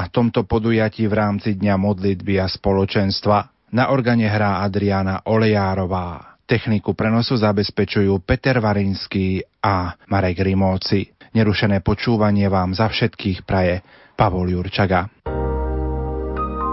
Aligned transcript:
na 0.00 0.08
tomto 0.08 0.48
podujatí 0.48 1.04
v 1.04 1.12
rámci 1.12 1.60
Dňa 1.60 1.76
modlitby 1.76 2.40
a 2.40 2.48
spoločenstva. 2.48 3.68
Na 3.76 3.92
organe 3.92 4.24
hrá 4.24 4.64
Adriana 4.64 5.20
Olejárová. 5.28 6.40
Techniku 6.48 6.96
prenosu 6.96 7.36
zabezpečujú 7.36 8.24
Peter 8.24 8.64
Varinský 8.64 9.44
a 9.60 9.92
Marek 10.08 10.40
Rimóci. 10.40 11.12
Nerušené 11.36 11.84
počúvanie 11.84 12.48
vám 12.48 12.72
za 12.72 12.88
všetkých 12.88 13.44
praje 13.44 13.84
Pavol 14.16 14.48
Jurčaga. 14.56 15.04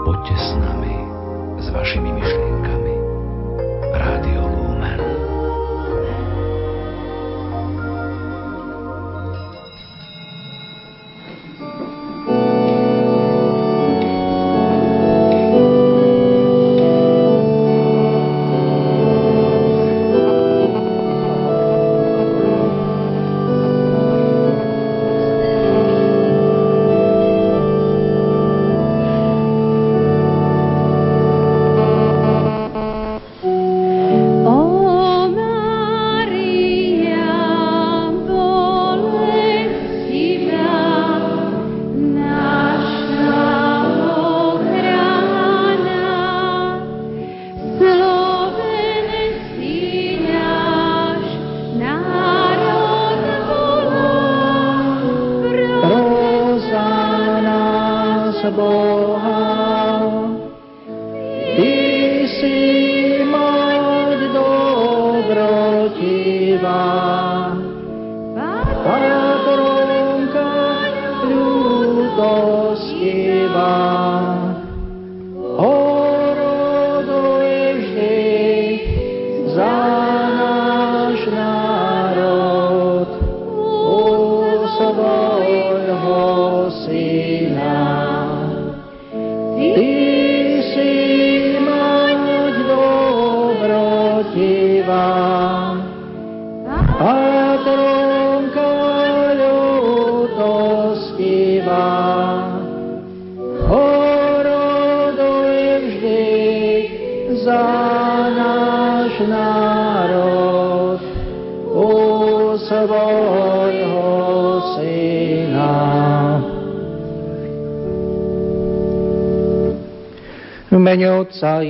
Poďte 0.08 0.34
s 0.34 0.48
nami, 0.56 0.94
s 1.60 1.66
vašimi 1.68 2.08
myšlienkami. 2.08 2.47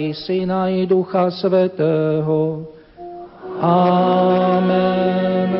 I 0.08 0.14
Syna 0.16 0.68
i 0.72 0.86
Ducha 0.86 1.30
Svetého. 1.30 2.64
Amen. 3.60 5.52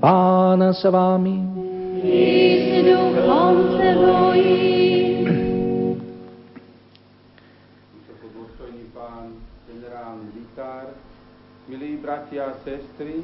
Pán 0.00 0.72
s 0.72 0.84
vami. 0.88 1.36
I 2.00 2.80
pán 8.96 9.28
generálny 9.68 10.28
vikár, 10.32 10.96
milí 11.68 12.00
bratia 12.00 12.48
a 12.48 12.56
sestry, 12.64 13.20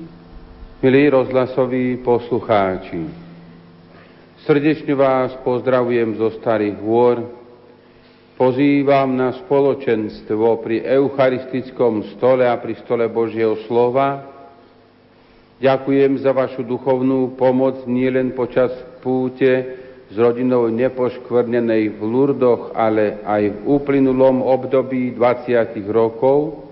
milí 0.85 1.09
rozhlasoví 1.09 1.97
poslucháči, 2.05 3.09
srdečne 4.45 4.93
vás 4.93 5.33
pozdravujem 5.41 6.19
zo 6.21 6.29
Starých 6.37 6.77
hôr, 6.83 7.42
pozývam 8.37 9.17
na 9.17 9.37
spoločenstvo 9.45 10.61
pri 10.65 10.85
eucharistickom 10.85 12.17
stole 12.17 12.49
a 12.49 12.57
pri 12.57 12.79
stole 12.81 13.09
Božieho 13.09 13.61
slova. 13.69 14.29
Ďakujem 15.63 16.19
za 16.19 16.35
vašu 16.35 16.67
duchovnú 16.67 17.39
pomoc 17.39 17.87
nielen 17.87 18.35
počas 18.35 18.75
púte 18.99 19.79
s 20.13 20.15
rodinou 20.19 20.69
nepoškvrnenej 20.69 21.97
v 21.97 22.01
Lurdoch, 22.03 22.77
ale 22.77 23.23
aj 23.25 23.43
v 23.49 23.59
uplynulom 23.65 24.45
období 24.45 25.17
20 25.17 25.79
rokov. 25.89 26.69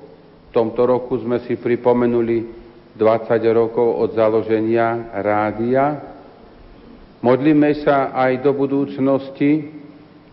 V 0.51 0.51
tomto 0.53 0.85
roku 0.85 1.17
sme 1.23 1.41
si 1.47 1.57
pripomenuli 1.57 2.61
20 2.99 3.41
rokov 3.55 3.97
od 3.97 4.11
založenia 4.13 5.09
rádia. 5.25 6.05
Modlíme 7.25 7.81
sa 7.81 8.13
aj 8.13 8.45
do 8.45 8.53
budúcnosti, 8.53 9.80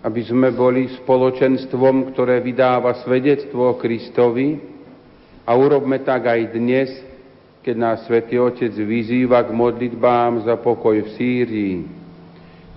aby 0.07 0.23
sme 0.23 0.55
boli 0.55 0.87
spoločenstvom, 1.03 2.15
ktoré 2.15 2.39
vydáva 2.39 2.95
svedectvo 3.03 3.75
o 3.75 3.75
Kristovi 3.75 4.55
a 5.43 5.51
urobme 5.51 5.99
tak 5.99 6.31
aj 6.31 6.41
dnes, 6.55 6.87
keď 7.59 7.75
nás 7.75 8.07
Svetý 8.07 8.39
Otec 8.39 8.71
vyzýva 8.71 9.43
k 9.43 9.51
modlitbám 9.51 10.47
za 10.47 10.55
pokoj 10.55 10.95
v 11.03 11.09
Sýrii. 11.19 11.75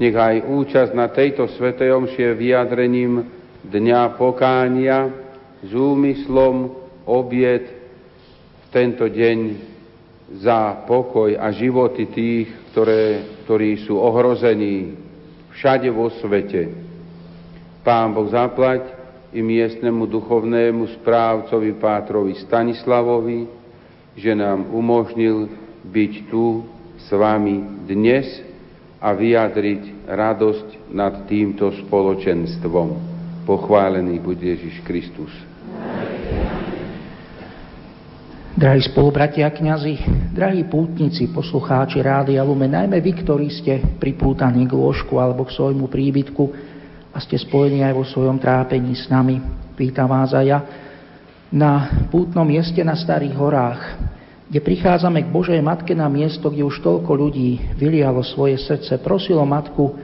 Nech 0.02 0.16
aj 0.18 0.42
účasť 0.42 0.90
na 0.90 1.06
tejto 1.06 1.46
Svetej 1.54 1.94
Omšie 1.94 2.34
vyjadrením 2.34 3.38
Dňa 3.60 4.18
pokánia 4.18 5.06
s 5.62 5.70
úmyslom 5.70 6.74
obiet 7.06 7.68
v 7.70 8.66
tento 8.74 9.06
deň 9.06 9.38
za 10.42 10.82
pokoj 10.88 11.38
a 11.38 11.52
životy 11.54 12.10
tých, 12.10 12.48
ktoré, 12.72 13.22
ktorí 13.44 13.86
sú 13.86 14.00
ohrození 14.00 14.98
všade 15.54 15.92
vo 15.94 16.10
svete. 16.10 16.89
Pán 17.80 18.12
Boh 18.12 18.28
zaplať 18.28 18.92
i 19.32 19.40
miestnemu 19.40 20.04
duchovnému 20.04 21.00
správcovi 21.00 21.80
Pátrovi 21.80 22.36
Stanislavovi, 22.44 23.48
že 24.18 24.36
nám 24.36 24.68
umožnil 24.68 25.48
byť 25.88 26.12
tu 26.28 26.66
s 27.00 27.08
vami 27.08 27.86
dnes 27.88 28.26
a 29.00 29.16
vyjadriť 29.16 30.04
radosť 30.04 30.92
nad 30.92 31.24
týmto 31.24 31.72
spoločenstvom. 31.86 32.88
Pochválený 33.48 34.20
bude 34.20 34.44
Ježiš 34.44 34.84
Kristus. 34.84 35.32
Drahí 38.60 38.82
spolubratia 38.84 39.48
kňazi, 39.48 39.94
drahí 40.36 40.68
pútnici, 40.68 41.32
poslucháči 41.32 42.04
Rádia 42.04 42.44
Lume, 42.44 42.68
najmä 42.68 43.00
vy, 43.00 43.24
ktorí 43.24 43.48
ste 43.48 43.80
pripútaní 43.96 44.68
k 44.68 44.76
lôžku 44.76 45.16
alebo 45.16 45.48
k 45.48 45.56
svojmu 45.56 45.88
príbytku, 45.88 46.69
a 47.10 47.18
ste 47.18 47.34
spojení 47.34 47.82
aj 47.82 47.94
vo 47.94 48.06
svojom 48.06 48.38
trápení 48.38 48.94
s 48.94 49.10
nami. 49.10 49.42
Vítam 49.74 50.06
vás 50.06 50.30
aj 50.30 50.46
ja 50.46 50.58
na 51.50 52.06
pútnom 52.06 52.46
mieste 52.46 52.78
na 52.86 52.94
Starých 52.94 53.34
horách, 53.34 53.80
kde 54.46 54.62
prichádzame 54.62 55.26
k 55.26 55.34
Božej 55.34 55.58
Matke 55.58 55.98
na 55.98 56.06
miesto, 56.06 56.46
kde 56.46 56.62
už 56.62 56.78
toľko 56.78 57.10
ľudí 57.10 57.74
vylialo 57.74 58.22
svoje 58.22 58.62
srdce, 58.62 59.02
prosilo 59.02 59.42
Matku 59.42 59.98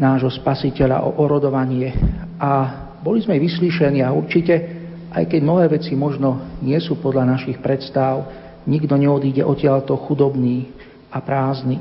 nášho 0.00 0.32
Spasiteľa 0.32 1.04
o 1.04 1.20
orodovanie 1.20 1.92
a 2.40 2.50
boli 3.04 3.20
sme 3.20 3.36
vyslyšení 3.36 4.00
a 4.00 4.12
určite, 4.12 4.56
aj 5.12 5.28
keď 5.28 5.40
mnohé 5.44 5.66
veci 5.68 5.92
možno 5.92 6.60
nie 6.64 6.76
sú 6.80 6.96
podľa 6.96 7.36
našich 7.36 7.60
predstav, 7.60 8.24
nikto 8.64 8.96
neodíde 8.96 9.44
odtiaľto 9.44 9.96
chudobný 10.08 10.72
a 11.12 11.20
prázdny. 11.20 11.76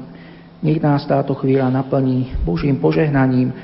Nech 0.59 0.83
nás 0.83 1.07
táto 1.07 1.31
chvíľa 1.39 1.71
naplní 1.71 2.43
Božím 2.43 2.83
požehnaním, 2.83 3.55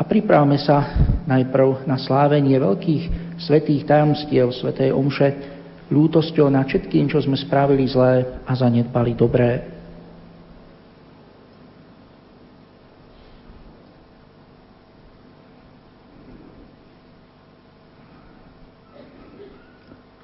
a 0.00 0.02
pripravme 0.08 0.56
sa 0.56 0.96
najprv 1.28 1.84
na 1.84 2.00
slávenie 2.00 2.56
veľkých 2.56 3.36
svetých 3.36 3.84
tajomstiev 3.84 4.48
svätej 4.48 4.96
Omše 4.96 5.28
ľútosťou 5.92 6.48
na 6.48 6.64
všetkým, 6.64 7.12
čo 7.12 7.20
sme 7.20 7.36
spravili 7.36 7.84
zlé 7.84 8.40
a 8.48 8.52
zanedbali 8.56 9.12
dobré. 9.12 9.76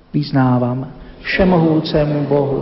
Vyznávam 0.09 0.89
všemohúcemu 1.21 2.25
Bohu 2.25 2.61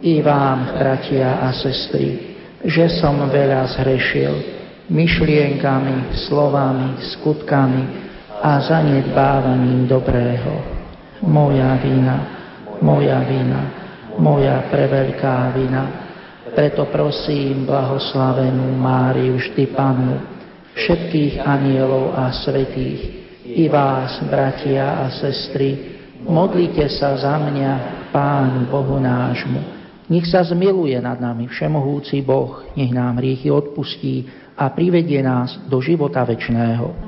i 0.00 0.24
vám, 0.24 0.80
bratia 0.80 1.44
a 1.44 1.52
sestry, 1.52 2.40
že 2.64 2.88
som 2.96 3.20
veľa 3.28 3.68
zhrešil, 3.76 4.55
myšlienkami, 4.86 6.14
slovami, 6.28 7.02
skutkami 7.16 7.82
a 8.42 8.60
zanedbávaním 8.62 9.90
dobrého. 9.90 10.54
Moja 11.26 11.74
vina, 11.82 12.16
moja 12.78 13.18
vina, 13.26 13.62
moja 14.20 14.62
preveľká 14.70 15.50
vina. 15.56 15.84
Preto 16.54 16.88
prosím 16.88 17.68
blahoslavenú 17.68 18.76
Máriu 18.80 19.36
Pannu, 19.76 20.16
všetkých 20.72 21.42
anielov 21.44 22.16
a 22.16 22.32
svetých, 22.32 23.00
i 23.46 23.68
vás, 23.68 24.20
bratia 24.24 25.04
a 25.04 25.12
sestry, 25.12 25.98
modlite 26.24 26.88
sa 26.96 27.16
za 27.16 27.36
mňa, 27.36 27.72
Pánu 28.16 28.72
Bohu 28.72 28.96
nášmu, 28.96 29.60
nech 30.08 30.24
sa 30.30 30.40
zmiluje 30.40 30.96
nad 31.02 31.20
nami 31.20 31.50
všemohúci 31.50 32.22
Boh, 32.24 32.64
nech 32.78 32.94
nám 32.94 33.20
hriechy 33.20 33.52
odpustí 33.52 34.24
a 34.56 34.72
privedie 34.72 35.20
nás 35.20 35.60
do 35.68 35.78
života 35.84 36.24
večného. 36.24 37.05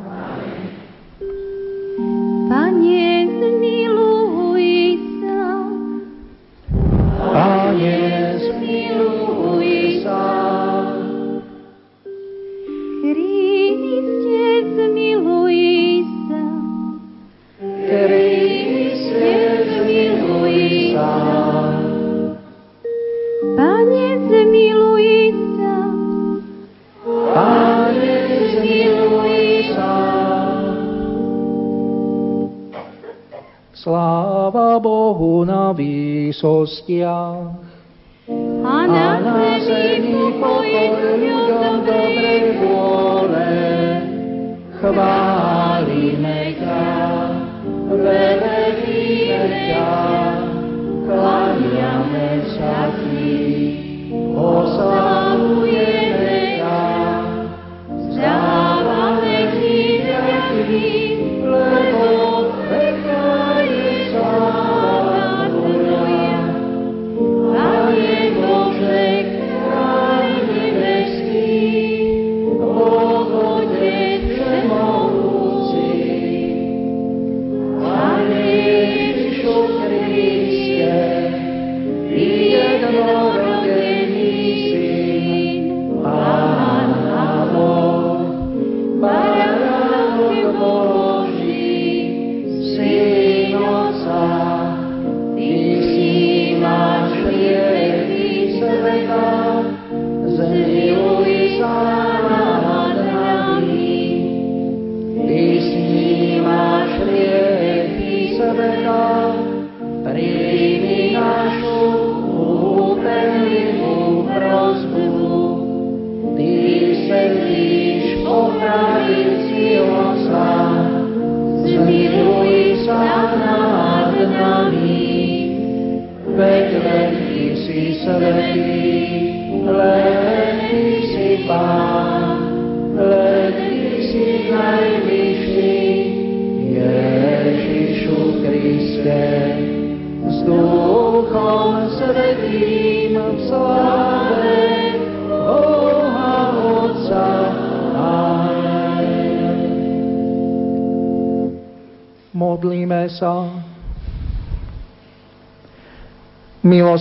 کیا۔ 36.86 37.37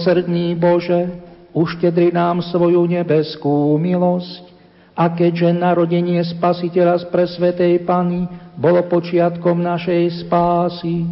Milosrdný 0.07 0.55
Bože, 0.55 1.19
uštedri 1.51 2.15
nám 2.15 2.39
svoju 2.39 2.79
nebeskú 2.87 3.75
milosť 3.75 4.55
a 4.95 5.11
keďže 5.11 5.51
narodenie 5.51 6.23
Spasiteľa 6.23 7.03
z 7.03 7.11
presvetej 7.11 7.83
Pany 7.83 8.23
bolo 8.55 8.87
počiatkom 8.87 9.59
našej 9.59 10.23
spásy, 10.23 11.03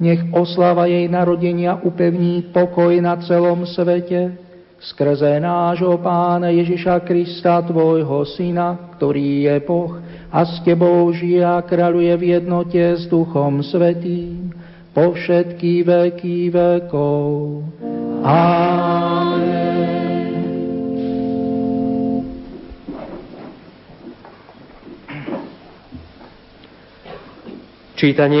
nech 0.00 0.32
oslava 0.32 0.88
jej 0.88 1.12
narodenia 1.12 1.76
upevní 1.84 2.48
pokoj 2.56 2.96
na 3.04 3.20
celom 3.20 3.68
svete, 3.68 4.32
skrze 4.80 5.36
nášho 5.36 6.00
Pána 6.00 6.48
Ježiša 6.56 7.04
Krista, 7.04 7.60
Tvojho 7.68 8.24
Syna, 8.32 8.96
ktorý 8.96 9.44
je 9.44 9.56
Boh 9.60 10.00
a 10.32 10.40
s 10.48 10.56
Tebou 10.64 11.04
žije 11.12 11.44
a 11.44 11.60
kráľuje 11.60 12.16
v 12.16 12.40
jednote 12.40 12.80
s 12.80 13.04
Duchom 13.12 13.60
Svetým, 13.60 14.56
po 14.96 15.12
všetky 15.12 15.84
veky 15.84 16.48
vekov. 16.48 18.00
Čítanie 18.22 18.38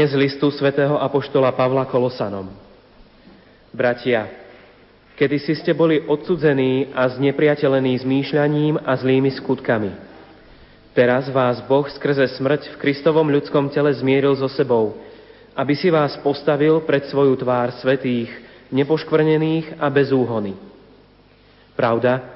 z 0.06 0.14
listu 0.14 0.54
svätého 0.54 1.02
Apoštola 1.02 1.50
Pavla 1.50 1.90
Kolosanom. 1.90 2.54
Bratia, 3.74 4.30
kedy 5.18 5.42
si 5.42 5.58
ste 5.58 5.74
boli 5.74 5.98
odsudzení 5.98 6.94
a 6.94 7.10
znepriateľení 7.18 8.06
zmýšľaním 8.06 8.86
a 8.86 8.94
zlými 8.94 9.34
skutkami. 9.34 9.90
Teraz 10.94 11.26
vás 11.26 11.58
Boh 11.66 11.90
skrze 11.90 12.30
smrť 12.38 12.70
v 12.70 12.78
Kristovom 12.78 13.26
ľudskom 13.26 13.66
tele 13.74 13.90
zmieril 13.90 14.38
so 14.38 14.46
sebou, 14.46 14.94
aby 15.58 15.74
si 15.74 15.90
vás 15.90 16.14
postavil 16.22 16.86
pred 16.86 17.10
svoju 17.10 17.34
tvár 17.34 17.74
svetých, 17.82 18.51
nepoškvrnených 18.72 19.78
a 19.78 19.86
bez 19.92 20.10
úhony. 20.10 20.56
Pravda, 21.76 22.32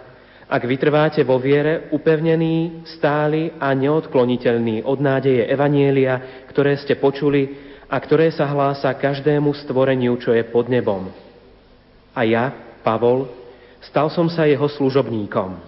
ak 0.46 0.62
vytrváte 0.62 1.26
vo 1.26 1.42
viere, 1.42 1.90
upevnení, 1.90 2.86
stáli 2.86 3.50
a 3.58 3.74
neodkloniteľní 3.74 4.86
od 4.86 5.02
nádeje 5.02 5.42
Evanielia, 5.50 6.46
ktoré 6.46 6.78
ste 6.78 6.94
počuli 6.94 7.58
a 7.90 7.98
ktoré 7.98 8.30
sa 8.30 8.46
hlása 8.46 8.94
každému 8.94 9.50
stvoreniu, 9.66 10.14
čo 10.22 10.30
je 10.30 10.46
pod 10.46 10.70
nebom. 10.70 11.10
A 12.14 12.22
ja, 12.22 12.54
Pavol, 12.86 13.26
stal 13.82 14.06
som 14.06 14.30
sa 14.30 14.46
jeho 14.46 14.70
služobníkom. 14.70 15.58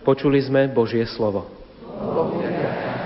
Počuli 0.00 0.40
sme 0.40 0.72
Božie 0.72 1.04
slovo. 1.04 1.44
Pán 1.84 2.97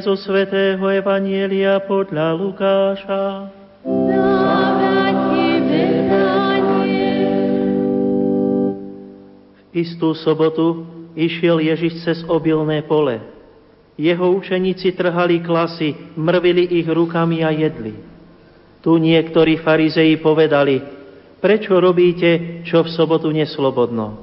Čítanie 0.00 0.16
zo 0.16 0.32
svätého 0.32 0.80
Evanielia 0.80 1.76
podľa 1.84 2.32
Lukáša. 2.32 3.52
V 9.60 9.72
istú 9.76 10.16
sobotu 10.16 10.88
išiel 11.12 11.60
Ježiš 11.60 12.00
cez 12.00 12.18
obilné 12.24 12.80
pole. 12.80 13.20
Jeho 14.00 14.40
učeníci 14.40 14.96
trhali 14.96 15.44
klasy, 15.44 15.92
mrvili 16.16 16.80
ich 16.80 16.88
rukami 16.88 17.44
a 17.44 17.52
jedli. 17.52 17.92
Tu 18.80 18.96
niektorí 18.96 19.60
farizei 19.60 20.16
povedali, 20.16 20.80
prečo 21.44 21.76
robíte, 21.76 22.64
čo 22.64 22.80
v 22.80 22.88
sobotu 22.88 23.28
neslobodno? 23.36 24.16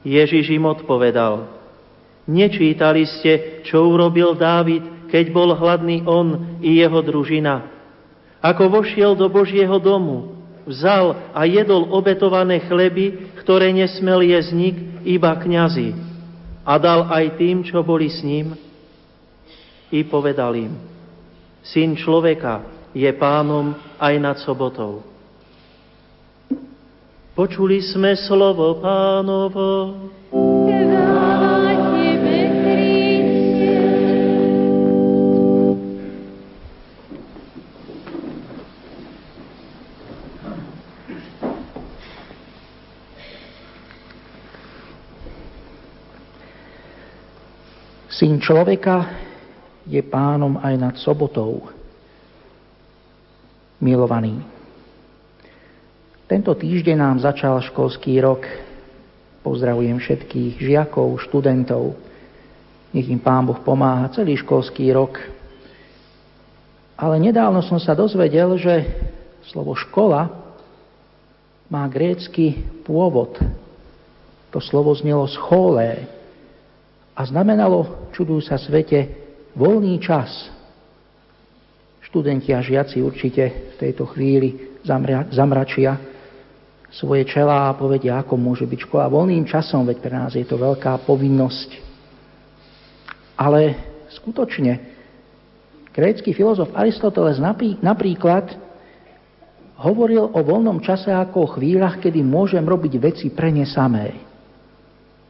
Ježiš 0.00 0.48
im 0.48 0.64
odpovedal, 0.64 1.57
Nečítali 2.28 3.08
ste, 3.08 3.64
čo 3.64 3.88
urobil 3.88 4.36
Dávid, 4.36 5.08
keď 5.08 5.32
bol 5.32 5.56
hladný 5.56 6.04
on 6.04 6.60
i 6.60 6.76
jeho 6.76 7.00
družina. 7.00 7.64
Ako 8.44 8.68
vošiel 8.68 9.16
do 9.16 9.32
Božieho 9.32 9.80
domu, 9.80 10.36
vzal 10.68 11.32
a 11.32 11.48
jedol 11.48 11.88
obetované 11.88 12.60
chleby, 12.68 13.32
ktoré 13.40 13.72
nesmel 13.72 14.20
jesť 14.28 14.52
nik, 14.52 14.76
iba 15.08 15.32
kňazi. 15.32 15.96
A 16.68 16.76
dal 16.76 17.08
aj 17.08 17.40
tým, 17.40 17.64
čo 17.64 17.80
boli 17.80 18.12
s 18.12 18.20
ním. 18.20 18.52
I 19.88 20.04
povedal 20.04 20.52
im, 20.52 20.76
Syn 21.64 21.96
človeka 21.96 22.60
je 22.92 23.08
pánom 23.16 23.72
aj 23.96 24.14
nad 24.20 24.36
sobotou. 24.44 25.00
Počuli 27.32 27.80
sme 27.80 28.12
slovo 28.20 28.84
pánovo. 28.84 29.68
Syn 48.18 48.42
človeka 48.42 49.06
je 49.86 50.02
pánom 50.02 50.58
aj 50.58 50.74
nad 50.74 50.94
sobotou. 50.98 51.70
Milovaný. 53.78 54.42
Tento 56.26 56.50
týždeň 56.50 56.98
nám 56.98 57.22
začal 57.22 57.62
školský 57.62 58.18
rok. 58.18 58.42
Pozdravujem 59.46 60.02
všetkých 60.02 60.58
žiakov, 60.58 61.14
študentov. 61.30 61.94
Nech 62.90 63.06
im 63.06 63.22
Pán 63.22 63.46
Boh 63.46 63.62
pomáha 63.62 64.10
celý 64.10 64.34
školský 64.34 64.90
rok. 64.90 65.14
Ale 66.98 67.22
nedávno 67.22 67.62
som 67.62 67.78
sa 67.78 67.94
dozvedel, 67.94 68.58
že 68.58 68.82
slovo 69.46 69.78
škola 69.78 70.26
má 71.70 71.86
grécky 71.86 72.66
pôvod. 72.82 73.38
To 74.50 74.58
slovo 74.58 74.90
znelo 74.98 75.30
scholé, 75.30 76.17
a 77.18 77.26
znamenalo, 77.26 78.06
čudujú 78.14 78.38
sa 78.46 78.54
svete, 78.54 79.10
voľný 79.58 79.98
čas. 79.98 80.30
Študenti 82.06 82.54
a 82.54 82.62
žiaci 82.62 83.02
určite 83.02 83.74
v 83.74 83.76
tejto 83.82 84.06
chvíli 84.14 84.78
zamra, 84.86 85.26
zamračia 85.34 85.98
svoje 86.94 87.26
čelá 87.26 87.68
a 87.68 87.76
povedia, 87.76 88.22
ako 88.22 88.38
môže 88.38 88.64
byť 88.64 88.86
škola 88.86 89.10
voľným 89.10 89.44
časom, 89.50 89.82
veď 89.82 89.98
pre 89.98 90.14
nás 90.14 90.32
je 90.38 90.46
to 90.46 90.56
veľká 90.56 90.94
povinnosť. 91.04 91.70
Ale 93.34 93.74
skutočne, 94.14 94.78
grécky 95.90 96.30
filozof 96.30 96.70
Aristoteles 96.72 97.42
napríklad 97.82 98.46
hovoril 99.82 100.22
o 100.22 100.40
voľnom 100.40 100.80
čase 100.80 101.10
ako 101.10 101.36
o 101.44 101.52
chvíľach, 101.58 101.98
kedy 101.98 102.22
môžem 102.22 102.62
robiť 102.62 102.94
veci 103.02 103.26
pre 103.28 103.50
ne 103.50 103.66
samé. 103.66 104.27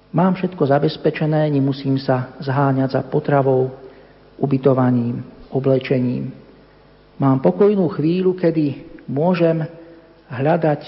Mám 0.09 0.41
všetko 0.41 0.65
zabezpečené, 0.65 1.53
nemusím 1.53 2.01
sa 2.01 2.33
zháňať 2.41 2.97
za 2.97 3.03
potravou, 3.05 3.69
ubytovaním, 4.41 5.21
oblečením. 5.53 6.33
Mám 7.21 7.45
pokojnú 7.45 7.85
chvíľu, 7.93 8.33
kedy 8.33 8.89
môžem 9.11 9.69
hľadať 10.33 10.83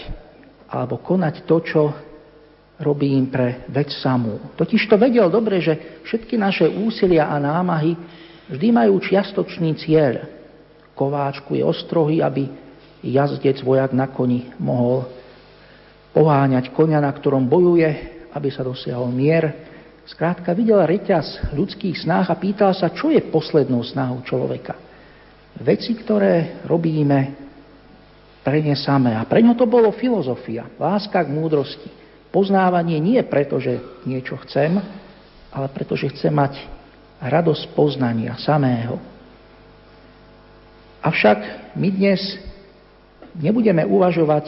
alebo 0.71 1.03
konať 1.03 1.45
to, 1.45 1.57
čo 1.61 1.83
robím 2.81 3.29
pre 3.29 3.69
vec 3.69 3.93
samú. 4.01 4.41
Totiž 4.57 4.89
to 4.89 4.97
vedel 4.97 5.29
dobre, 5.29 5.61
že 5.61 6.01
všetky 6.09 6.41
naše 6.41 6.65
úsilia 6.71 7.29
a 7.29 7.37
námahy 7.37 7.93
vždy 8.49 8.69
majú 8.73 9.05
čiastočný 9.05 9.77
cieľ. 9.77 10.25
Kováčku 10.97 11.61
je 11.61 11.65
ostrohy, 11.67 12.25
aby 12.25 12.49
jazdec 13.05 13.61
vojak 13.61 13.93
na 13.93 14.09
koni 14.09 14.49
mohol 14.57 15.05
poháňať 16.17 16.73
konia, 16.73 17.05
na 17.05 17.13
ktorom 17.13 17.45
bojuje, 17.45 18.20
aby 18.35 18.49
sa 18.51 18.63
dosiahol 18.63 19.11
mier. 19.11 19.69
Skrátka 20.07 20.51
videl 20.57 20.81
reťaz 20.83 21.55
ľudských 21.55 22.03
snách 22.03 22.33
a 22.33 22.41
pýtal 22.41 22.75
sa, 22.75 22.91
čo 22.91 23.11
je 23.15 23.23
poslednou 23.31 23.85
snahou 23.87 24.23
človeka. 24.27 24.75
Veci, 25.61 25.95
ktoré 25.95 26.63
robíme 26.67 27.37
pre 28.41 28.65
ne 28.65 28.75
samé. 28.75 29.15
A 29.15 29.23
pre 29.29 29.45
ňo 29.45 29.55
to 29.55 29.69
bolo 29.69 29.93
filozofia, 29.93 30.67
láska 30.81 31.21
k 31.23 31.31
múdrosti. 31.31 31.91
Poznávanie 32.31 32.97
nie 33.03 33.21
preto, 33.27 33.59
že 33.59 34.03
niečo 34.07 34.39
chcem, 34.47 34.79
ale 35.51 35.67
preto, 35.75 35.99
že 35.99 36.11
chcem 36.15 36.31
mať 36.31 36.59
radosť 37.21 37.77
poznania 37.77 38.39
samého. 38.41 38.97
Avšak 41.05 41.73
my 41.77 41.89
dnes 41.91 42.21
nebudeme 43.37 43.85
uvažovať 43.85 44.47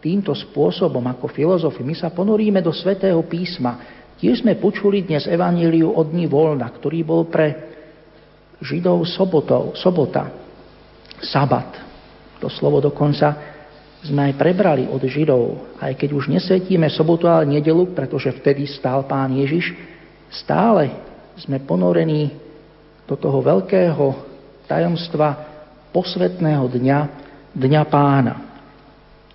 týmto 0.00 0.32
spôsobom 0.32 1.04
ako 1.06 1.28
filozofi. 1.28 1.84
My 1.84 1.92
sa 1.92 2.08
ponoríme 2.08 2.64
do 2.64 2.72
svätého 2.72 3.20
písma. 3.28 4.00
Tiež 4.16 4.40
sme 4.40 4.56
počuli 4.56 5.04
dnes 5.04 5.28
evaníliu 5.28 5.92
od 5.92 6.08
dní 6.08 6.24
voľna, 6.24 6.68
ktorý 6.72 7.04
bol 7.04 7.28
pre 7.28 7.70
Židov 8.60 9.08
sobotov, 9.08 9.72
sobota, 9.76 10.28
sabat. 11.24 11.80
To 12.40 12.48
slovo 12.52 12.80
dokonca 12.80 13.56
sme 14.00 14.32
aj 14.32 14.34
prebrali 14.36 14.84
od 14.88 15.00
Židov, 15.00 15.76
aj 15.80 15.92
keď 15.96 16.10
už 16.16 16.32
nesvetíme 16.32 16.88
sobotu, 16.88 17.28
ale 17.28 17.48
nedelu, 17.48 17.92
pretože 17.92 18.32
vtedy 18.32 18.64
stál 18.68 19.04
Pán 19.04 19.32
Ježiš, 19.36 19.76
stále 20.32 20.92
sme 21.36 21.60
ponorení 21.60 22.32
do 23.04 23.16
toho 23.16 23.40
veľkého 23.40 24.04
tajomstva 24.68 25.28
posvetného 25.92 26.64
dňa, 26.68 26.98
dňa 27.56 27.82
pána, 27.88 28.49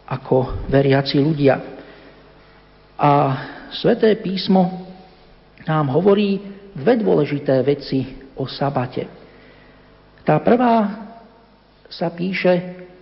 ako 0.05 0.67
veriaci 0.69 1.17
ľudia. 1.17 1.55
A 2.95 3.11
sveté 3.75 4.15
písmo 4.21 4.87
nám 5.65 5.91
hovorí 5.91 6.39
dve 6.71 7.01
dôležité 7.01 7.59
veci 7.65 8.05
o 8.37 8.45
sabate. 8.45 9.09
Tá 10.23 10.39
prvá 10.41 11.05
sa 11.89 12.09
píše 12.13 12.53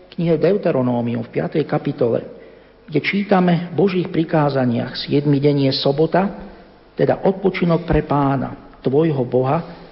v 0.09 0.19
knihe 0.19 0.35
Deuteronómium 0.39 1.23
v 1.27 1.33
5. 1.39 1.63
kapitole, 1.67 2.19
kde 2.87 2.99
čítame 2.99 3.71
v 3.71 3.79
Božích 3.79 4.09
prikázaniach 4.11 4.95
7. 4.95 5.23
deň 5.25 5.71
je 5.71 5.73
sobota, 5.77 6.29
teda 6.93 7.25
odpočinok 7.25 7.87
pre 7.87 8.05
pána, 8.05 8.77
tvojho 8.83 9.23
Boha, 9.25 9.83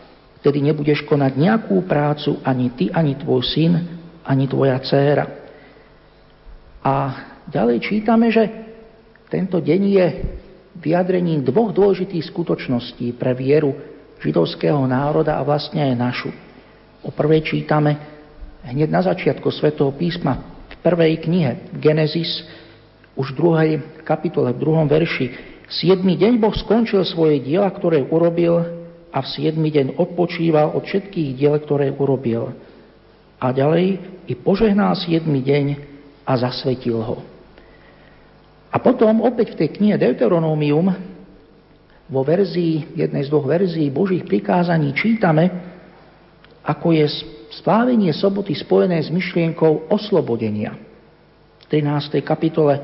Vtedy 0.42 0.58
nebudeš 0.66 1.06
konať 1.06 1.38
nejakú 1.38 1.86
prácu 1.86 2.42
ani 2.42 2.74
ty, 2.74 2.90
ani 2.90 3.14
tvoj 3.14 3.46
syn, 3.46 3.78
ani 4.26 4.50
tvoja 4.50 4.82
dcéra. 4.82 5.41
A 6.82 6.94
ďalej 7.50 7.78
čítame, 7.86 8.34
že 8.34 8.50
tento 9.30 9.62
deň 9.62 9.82
je 9.86 10.08
vyjadrením 10.82 11.46
dvoch 11.46 11.70
dôležitých 11.72 12.26
skutočností 12.34 13.14
pre 13.16 13.38
vieru 13.38 13.78
židovského 14.22 14.82
národa 14.90 15.38
a 15.38 15.46
vlastne 15.46 15.82
aj 15.82 15.96
našu. 15.98 16.30
O 17.06 17.10
prvej 17.14 17.46
čítame 17.46 17.98
hneď 18.66 18.90
na 18.90 19.02
začiatku 19.02 19.50
svätého 19.50 19.90
písma 19.94 20.42
v 20.70 20.76
prvej 20.82 21.22
knihe 21.22 21.74
Genesis, 21.78 22.46
už 23.18 23.34
v 23.34 23.38
druhej 23.38 23.72
kapitole, 24.06 24.54
v 24.54 24.62
druhom 24.62 24.88
verši. 24.90 25.34
Siedmy 25.72 26.18
deň 26.18 26.42
Boh 26.42 26.54
skončil 26.54 27.06
svoje 27.06 27.42
diela, 27.42 27.70
ktoré 27.70 28.04
urobil 28.04 28.60
a 29.12 29.20
v 29.20 29.28
7. 29.28 29.60
deň 29.60 29.88
odpočíval 30.00 30.72
od 30.76 30.84
všetkých 30.88 31.36
diel, 31.36 31.56
ktoré 31.60 31.92
urobil. 31.92 32.56
A 33.42 33.52
ďalej 33.52 34.00
i 34.28 34.34
požehnal 34.38 34.96
7. 34.96 35.28
deň 35.28 35.91
a 36.32 36.40
zasvetil 36.40 37.04
ho. 37.04 37.20
A 38.72 38.80
potom 38.80 39.20
opäť 39.28 39.52
v 39.52 39.60
tej 39.60 39.70
knihe 39.76 40.00
Deuteronomium 40.00 40.96
vo 42.08 42.22
verzii, 42.24 42.96
jednej 42.96 43.28
z 43.28 43.32
dvoch 43.32 43.44
verzií 43.44 43.92
Božích 43.92 44.24
prikázaní 44.24 44.96
čítame, 44.96 45.52
ako 46.64 46.96
je 46.96 47.04
slávenie 47.60 48.16
soboty 48.16 48.56
spojené 48.56 49.04
s 49.04 49.12
myšlienkou 49.12 49.92
oslobodenia. 49.92 50.72
V 51.60 51.66
13. 51.68 52.24
kapitole, 52.24 52.80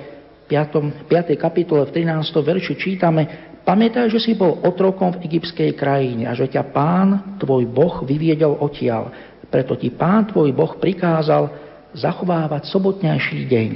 5. 0.51 1.07
5. 1.07 1.39
kapitole 1.39 1.87
v 1.87 1.91
13. 2.03 2.35
verši 2.35 2.73
čítame, 2.75 3.23
Pamätaj, 3.67 4.07
že 4.07 4.23
si 4.23 4.31
bol 4.31 4.63
otrokom 4.63 5.19
v 5.19 5.27
egyptskej 5.27 5.75
krajine 5.75 6.23
a 6.23 6.31
že 6.31 6.47
ťa 6.47 6.71
pán, 6.71 7.35
tvoj 7.35 7.67
boh, 7.67 7.99
vyviedol 7.99 8.63
odtiaľ. 8.63 9.11
Preto 9.51 9.75
ti 9.75 9.91
pán, 9.91 10.31
tvoj 10.31 10.55
boh, 10.55 10.79
prikázal 10.79 11.66
zachovávať 11.97 12.69
sobotnejší 12.69 13.49
deň. 13.49 13.71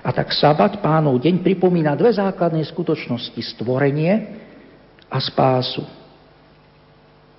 A 0.00 0.08
tak 0.16 0.32
sabat, 0.32 0.80
pánov 0.80 1.20
deň, 1.20 1.44
pripomína 1.44 1.92
dve 1.96 2.12
základné 2.12 2.64
skutočnosti. 2.68 3.40
Stvorenie 3.56 4.12
a 5.08 5.18
spásu. 5.20 5.84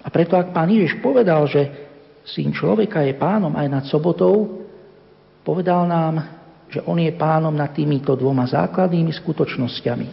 A 0.02 0.08
preto, 0.10 0.38
ak 0.38 0.54
pán 0.54 0.70
Ježiš 0.70 0.98
povedal, 1.02 1.46
že 1.50 1.62
syn 2.26 2.54
človeka 2.54 3.02
je 3.06 3.18
pánom 3.18 3.54
aj 3.54 3.68
nad 3.70 3.84
sobotou, 3.90 4.66
povedal 5.42 5.90
nám, 5.90 6.42
že 6.70 6.82
on 6.86 6.98
je 7.02 7.12
pánom 7.14 7.54
nad 7.54 7.74
týmito 7.74 8.14
dvoma 8.14 8.46
základnými 8.46 9.14
skutočnosťami 9.14 10.08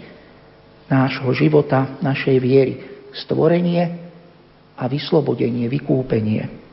nášho 0.88 1.28
života, 1.36 2.00
našej 2.00 2.36
viery. 2.40 2.74
Stvorenie 3.12 4.08
a 4.76 4.84
vyslobodenie, 4.88 5.68
vykúpenie. 5.68 6.67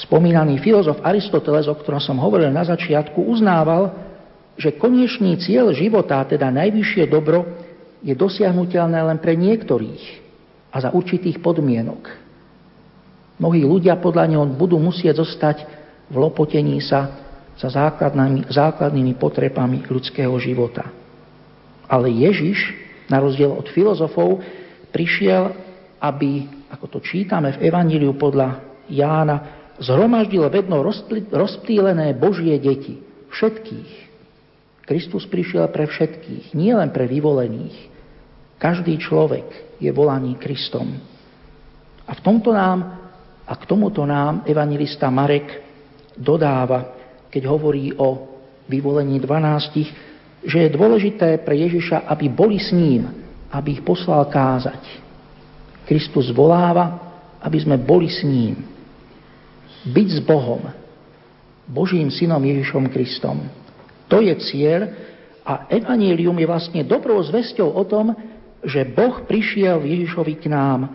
Spomínaný 0.00 0.64
filozof 0.64 1.04
Aristoteles, 1.04 1.68
o 1.68 1.76
ktorom 1.76 2.00
som 2.00 2.16
hovoril 2.16 2.48
na 2.48 2.64
začiatku, 2.64 3.20
uznával, 3.20 3.92
že 4.56 4.76
konečný 4.76 5.36
cieľ 5.36 5.76
života, 5.76 6.24
teda 6.24 6.48
najvyššie 6.48 7.04
dobro, 7.08 7.44
je 8.00 8.16
dosiahnutelné 8.16 8.96
len 8.96 9.18
pre 9.20 9.36
niektorých 9.36 10.04
a 10.72 10.76
za 10.80 10.88
určitých 10.88 11.44
podmienok. 11.44 12.00
Mnohí 13.40 13.64
ľudia 13.64 13.96
podľa 14.00 14.24
neho 14.28 14.44
budú 14.48 14.80
musieť 14.80 15.20
zostať 15.20 15.64
v 16.08 16.16
lopotení 16.16 16.80
sa 16.80 17.12
za 17.60 17.68
základnými, 17.68 18.48
základnými 18.48 19.20
potrebami 19.20 19.84
ľudského 19.84 20.32
života. 20.40 20.88
Ale 21.84 22.08
Ježiš, 22.08 22.72
na 23.12 23.20
rozdiel 23.20 23.52
od 23.52 23.68
filozofov, 23.68 24.40
prišiel, 24.88 25.52
aby, 26.00 26.48
ako 26.72 26.86
to 26.88 26.98
čítame 27.04 27.52
v 27.52 27.68
Evaníliu 27.68 28.16
podľa 28.16 28.64
Jána, 28.88 29.59
zhromaždil 29.80 30.44
vedno 30.52 30.84
rozptýlené 31.32 32.12
Božie 32.14 32.60
deti. 32.60 33.00
Všetkých. 33.32 33.92
Kristus 34.84 35.24
prišiel 35.30 35.70
pre 35.70 35.86
všetkých, 35.86 36.52
nie 36.52 36.74
len 36.74 36.90
pre 36.90 37.06
vyvolených. 37.06 37.88
Každý 38.58 38.98
človek 38.98 39.78
je 39.80 39.88
volaný 39.94 40.36
Kristom. 40.36 40.98
A 42.04 42.12
v 42.12 42.20
tomto 42.20 42.50
nám, 42.50 42.98
a 43.46 43.54
k 43.54 43.64
tomuto 43.70 44.02
nám 44.02 44.42
evangelista 44.44 45.06
Marek 45.08 45.62
dodáva, 46.18 46.92
keď 47.30 47.42
hovorí 47.46 47.94
o 47.94 48.26
vyvolení 48.66 49.22
dvanástich, 49.22 49.88
že 50.42 50.66
je 50.66 50.76
dôležité 50.76 51.38
pre 51.46 51.54
Ježiša, 51.54 52.10
aby 52.10 52.26
boli 52.26 52.58
s 52.58 52.74
ním, 52.74 53.06
aby 53.54 53.78
ich 53.78 53.82
poslal 53.86 54.26
kázať. 54.26 54.82
Kristus 55.86 56.34
voláva, 56.34 56.98
aby 57.38 57.62
sme 57.62 57.78
boli 57.78 58.10
s 58.10 58.26
ním. 58.26 58.79
Byť 59.86 60.08
s 60.12 60.20
Bohom, 60.20 60.60
Božím 61.64 62.12
synom 62.12 62.42
Ježišom 62.42 62.90
Kristom. 62.92 63.46
To 64.10 64.20
je 64.20 64.34
cieľ 64.42 64.90
a 65.46 65.70
evanílium 65.70 66.36
je 66.36 66.50
vlastne 66.50 66.80
dobrou 66.84 67.22
zväzťou 67.22 67.68
o 67.72 67.84
tom, 67.86 68.12
že 68.60 68.84
Boh 68.84 69.24
prišiel 69.24 69.80
Ježišovi 69.86 70.34
k 70.36 70.52
nám, 70.52 70.90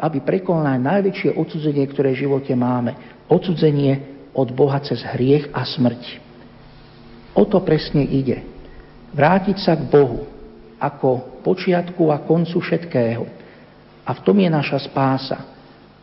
aby 0.00 0.18
prekonal 0.24 0.78
najväčšie 0.80 1.36
odsudzenie, 1.36 1.84
ktoré 1.90 2.14
v 2.14 2.22
živote 2.24 2.54
máme. 2.56 2.96
Odsudzenie 3.28 4.16
od 4.32 4.48
Boha 4.54 4.78
cez 4.80 5.02
hriech 5.02 5.50
a 5.52 5.66
smrť. 5.66 6.22
O 7.36 7.44
to 7.44 7.60
presne 7.60 8.06
ide. 8.06 8.40
Vrátiť 9.12 9.56
sa 9.60 9.76
k 9.76 9.84
Bohu 9.84 10.24
ako 10.80 11.40
počiatku 11.44 12.08
a 12.12 12.22
koncu 12.24 12.56
všetkého. 12.60 13.24
A 14.06 14.10
v 14.14 14.20
tom 14.22 14.36
je 14.38 14.48
naša 14.48 14.80
spása. 14.86 15.38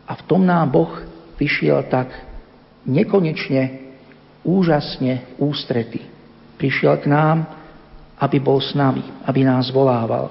A 0.04 0.12
v 0.14 0.22
tom 0.28 0.44
nám 0.44 0.70
Boh 0.70 0.92
vyšiel 1.38 1.86
tak 1.90 2.10
nekonečne, 2.84 3.92
úžasne 4.44 5.36
ústrety. 5.40 6.04
Prišiel 6.60 7.00
k 7.00 7.10
nám, 7.10 7.48
aby 8.20 8.38
bol 8.38 8.60
s 8.60 8.76
nami, 8.76 9.02
aby 9.24 9.42
nás 9.42 9.72
volával. 9.72 10.30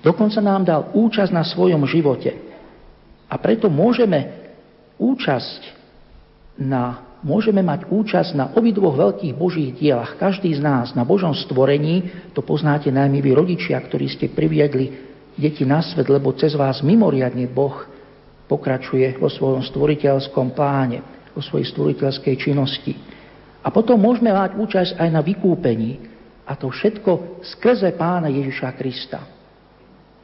Dokonca 0.00 0.40
nám 0.40 0.62
dal 0.64 0.82
účasť 0.96 1.32
na 1.34 1.44
svojom 1.44 1.84
živote. 1.84 2.32
A 3.28 3.36
preto 3.36 3.68
môžeme 3.68 4.48
účasť 4.96 5.60
na 6.56 7.10
môžeme 7.20 7.60
mať 7.60 7.88
účasť 7.88 8.32
na 8.32 8.48
obidvoch 8.56 8.96
veľkých 8.96 9.36
Božích 9.36 9.76
dielach. 9.76 10.16
Každý 10.16 10.56
z 10.56 10.60
nás 10.64 10.96
na 10.96 11.04
Božom 11.04 11.36
stvorení, 11.36 12.08
to 12.32 12.40
poznáte 12.40 12.88
najmä 12.88 13.20
vy 13.20 13.36
rodičia, 13.36 13.76
ktorí 13.76 14.08
ste 14.08 14.32
priviedli 14.32 14.92
deti 15.36 15.68
na 15.68 15.84
svet, 15.84 16.08
lebo 16.08 16.32
cez 16.36 16.56
vás 16.56 16.80
mimoriadne 16.80 17.44
Boh 17.48 17.84
pokračuje 18.50 19.14
vo 19.22 19.30
svojom 19.30 19.62
stvoriteľskom 19.62 20.50
pláne, 20.50 20.98
vo 21.30 21.38
svojej 21.38 21.70
stvoriteľskej 21.70 22.34
činnosti. 22.34 22.98
A 23.62 23.70
potom 23.70 24.02
môžeme 24.02 24.34
mať 24.34 24.58
účasť 24.58 24.92
aj 24.98 25.08
na 25.14 25.22
vykúpení. 25.22 26.02
A 26.50 26.58
to 26.58 26.66
všetko 26.66 27.38
skrze 27.46 27.94
pána 27.94 28.26
Ježiša 28.26 28.74
Krista. 28.74 29.22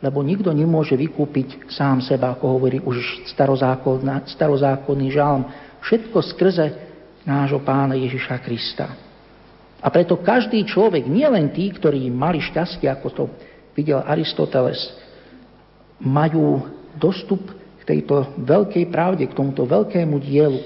Lebo 0.02 0.26
nikto 0.26 0.50
nemôže 0.50 0.98
vykúpiť 0.98 1.70
sám 1.70 2.02
seba, 2.02 2.34
ako 2.34 2.58
hovorí 2.58 2.82
už 2.82 3.30
starozákonný 4.34 5.08
žalm. 5.14 5.46
Všetko 5.86 6.18
skrze 6.34 6.66
nášho 7.22 7.62
pána 7.62 7.94
Ježiša 7.94 8.42
Krista. 8.42 8.90
A 9.78 9.86
preto 9.92 10.18
každý 10.18 10.66
človek, 10.66 11.06
nielen 11.06 11.54
tí, 11.54 11.70
ktorí 11.70 12.10
mali 12.10 12.42
šťastie, 12.42 12.90
ako 12.90 13.08
to 13.14 13.24
videl 13.76 14.02
Aristoteles, 14.02 14.90
majú 16.02 16.64
dostup 16.96 17.40
tejto 17.86 18.34
veľkej 18.42 18.90
pravde, 18.90 19.24
k 19.30 19.36
tomuto 19.36 19.62
veľkému 19.62 20.18
dielu. 20.18 20.60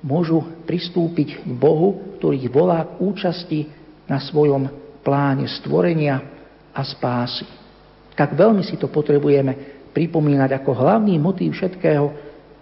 Môžu 0.00 0.40
pristúpiť 0.64 1.42
k 1.42 1.50
Bohu, 1.50 2.16
ktorý 2.22 2.46
ich 2.46 2.52
volá 2.52 2.86
k 2.86 3.02
účasti 3.02 3.66
na 4.06 4.22
svojom 4.22 4.70
pláne 5.02 5.50
stvorenia 5.60 6.22
a 6.70 6.80
spásy. 6.86 7.44
Tak 8.14 8.38
veľmi 8.38 8.62
si 8.62 8.78
to 8.78 8.86
potrebujeme 8.86 9.74
pripomínať 9.90 10.62
ako 10.62 10.70
hlavný 10.74 11.18
motív 11.18 11.58
všetkého, 11.58 12.06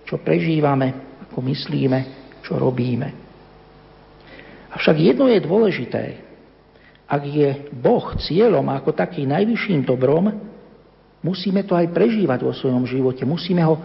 čo 0.08 0.16
prežívame, 0.20 1.20
ako 1.28 1.38
myslíme, 1.44 1.98
čo 2.40 2.56
robíme. 2.56 3.08
Avšak 4.72 4.96
jedno 4.96 5.28
je 5.28 5.40
dôležité. 5.44 6.04
Ak 7.04 7.28
je 7.28 7.68
Boh 7.76 8.16
cieľom 8.24 8.72
ako 8.72 8.96
taký 8.96 9.28
najvyšším 9.28 9.84
dobrom, 9.84 10.51
musíme 11.22 11.62
to 11.64 11.78
aj 11.78 11.88
prežívať 11.94 12.42
vo 12.42 12.52
svojom 12.52 12.84
živote. 12.84 13.22
Musíme 13.24 13.62
ho 13.64 13.78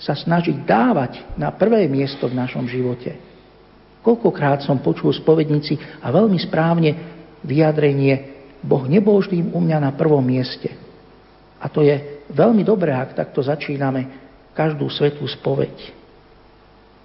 sa 0.00 0.16
snažiť 0.16 0.64
dávať 0.64 1.36
na 1.36 1.52
prvé 1.52 1.86
miesto 1.86 2.26
v 2.26 2.36
našom 2.36 2.64
živote. 2.66 3.16
Koľkokrát 4.00 4.64
som 4.64 4.80
počul 4.80 5.12
spovednici 5.12 5.76
a 6.00 6.08
veľmi 6.08 6.40
správne 6.40 6.90
vyjadrenie 7.44 8.40
Boh 8.64 8.84
nebol 8.88 9.20
vždy 9.20 9.52
u 9.52 9.60
mňa 9.60 9.78
na 9.80 9.92
prvom 9.92 10.24
mieste. 10.24 10.72
A 11.60 11.68
to 11.68 11.84
je 11.84 12.24
veľmi 12.32 12.64
dobré, 12.64 12.96
ak 12.96 13.16
takto 13.16 13.44
začíname 13.44 14.08
každú 14.56 14.88
svetú 14.88 15.28
spoveď. 15.28 15.72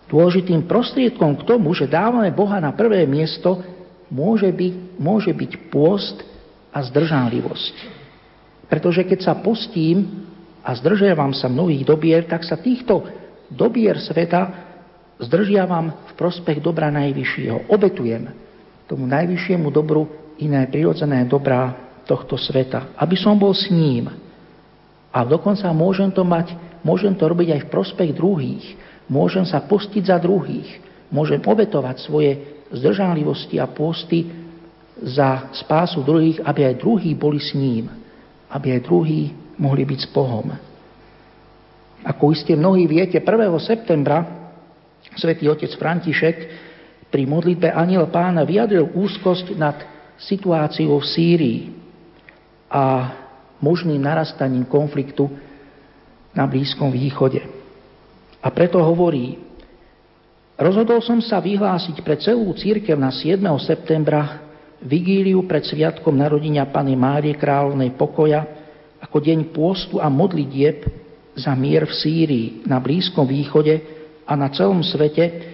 Dôležitým 0.08 0.63
prostriedkom 0.63 1.36
k 1.36 1.48
tomu, 1.48 1.76
že 1.76 1.91
dávame 1.91 2.32
Boha 2.32 2.63
na 2.63 2.71
prvé 2.71 3.04
miesto, 3.04 3.60
môže 4.08 4.48
byť, 4.48 4.74
môže 4.95 5.32
byť 5.36 5.52
pôst 5.67 6.24
a 6.71 6.80
zdržanlivosť. 6.80 7.95
Pretože 8.76 9.08
keď 9.08 9.20
sa 9.24 9.40
postím 9.40 10.28
a 10.60 10.76
zdržiavam 10.76 11.32
sa 11.32 11.48
mnohých 11.48 11.88
dobier, 11.88 12.28
tak 12.28 12.44
sa 12.44 12.60
týchto 12.60 13.08
dobier 13.48 13.96
sveta 14.04 14.68
zdržiavam 15.24 16.12
v 16.12 16.14
prospech 16.20 16.60
dobra 16.60 16.92
najvyššieho. 16.92 17.72
Obetujem 17.72 18.28
tomu 18.84 19.08
najvyššiemu 19.08 19.72
dobru 19.72 20.12
iné 20.44 20.68
prirodzené 20.68 21.24
dobrá 21.24 21.72
tohto 22.04 22.36
sveta, 22.36 22.92
aby 23.00 23.16
som 23.16 23.40
bol 23.40 23.56
s 23.56 23.72
ním. 23.72 24.12
A 25.16 25.24
dokonca 25.24 25.72
môžem 25.72 26.12
to 26.12 26.28
mať, 26.28 26.52
môžem 26.84 27.16
to 27.16 27.24
robiť 27.32 27.56
aj 27.56 27.62
v 27.64 27.72
prospech 27.72 28.12
druhých, 28.12 28.66
Môžem 29.06 29.46
sa 29.46 29.62
postiť 29.62 30.10
za 30.10 30.18
druhých. 30.18 30.82
Môžem 31.14 31.38
obetovať 31.46 32.02
svoje 32.02 32.42
zdržanlivosti 32.74 33.62
a 33.62 33.70
posty 33.70 34.26
za 34.98 35.54
spásu 35.54 36.02
druhých, 36.02 36.42
aby 36.42 36.74
aj 36.74 36.82
druhí 36.82 37.14
boli 37.14 37.38
s 37.38 37.54
ním. 37.54 38.05
Aby 38.52 38.78
aj 38.78 38.82
druhí 38.86 39.34
mohli 39.58 39.84
byť 39.88 40.00
s 40.06 40.10
Bohom. 40.12 40.52
Ako 42.06 42.30
iste 42.30 42.54
mnohí 42.54 42.86
viete, 42.86 43.18
1. 43.18 43.26
septembra 43.66 44.46
svätý 45.18 45.50
otec 45.50 45.74
František 45.74 46.38
pri 47.10 47.24
modlitbe 47.26 47.74
Aniel 47.74 48.12
pána 48.14 48.46
vyjadril 48.46 48.94
úzkosť 48.94 49.58
nad 49.58 49.78
situáciou 50.22 51.02
v 51.02 51.10
Sýrii 51.10 51.60
a 52.70 53.14
možným 53.58 53.98
narastaním 53.98 54.70
konfliktu 54.70 55.26
na 56.36 56.46
Blízkom 56.46 56.92
východe. 56.92 57.42
A 58.44 58.48
preto 58.54 58.78
hovorí, 58.78 59.42
rozhodol 60.60 61.02
som 61.02 61.18
sa 61.24 61.42
vyhlásiť 61.42 62.06
pre 62.06 62.22
celú 62.22 62.54
církev 62.54 62.94
na 63.00 63.10
7. 63.10 63.42
septembra 63.66 64.45
vigíliu 64.84 65.46
pred 65.48 65.64
sviatkom 65.64 66.12
narodenia 66.16 66.68
Pany 66.68 66.98
Márie 66.98 67.36
Kráľovnej 67.38 67.96
pokoja 67.96 68.44
ako 69.00 69.18
deň 69.22 69.54
pôstu 69.54 70.02
a 70.02 70.10
modlitieb 70.10 70.84
za 71.36 71.54
mier 71.54 71.86
v 71.86 71.94
Sýrii, 71.94 72.48
na 72.66 72.80
Blízkom 72.80 73.28
východe 73.28 73.80
a 74.26 74.34
na 74.34 74.50
celom 74.50 74.82
svete 74.82 75.54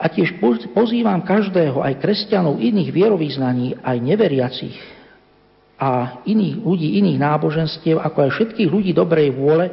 a 0.00 0.08
tiež 0.08 0.40
pozývam 0.72 1.20
každého, 1.22 1.80
aj 1.80 2.00
kresťanov 2.00 2.58
iných 2.58 2.90
vierovýznaní, 2.90 3.78
aj 3.80 3.96
neveriacich 4.00 4.78
a 5.80 6.20
iných 6.28 6.60
ľudí, 6.60 7.00
iných 7.00 7.18
náboženstiev, 7.20 7.96
ako 8.00 8.28
aj 8.28 8.30
všetkých 8.36 8.68
ľudí 8.68 8.92
dobrej 8.92 9.32
vôle, 9.32 9.72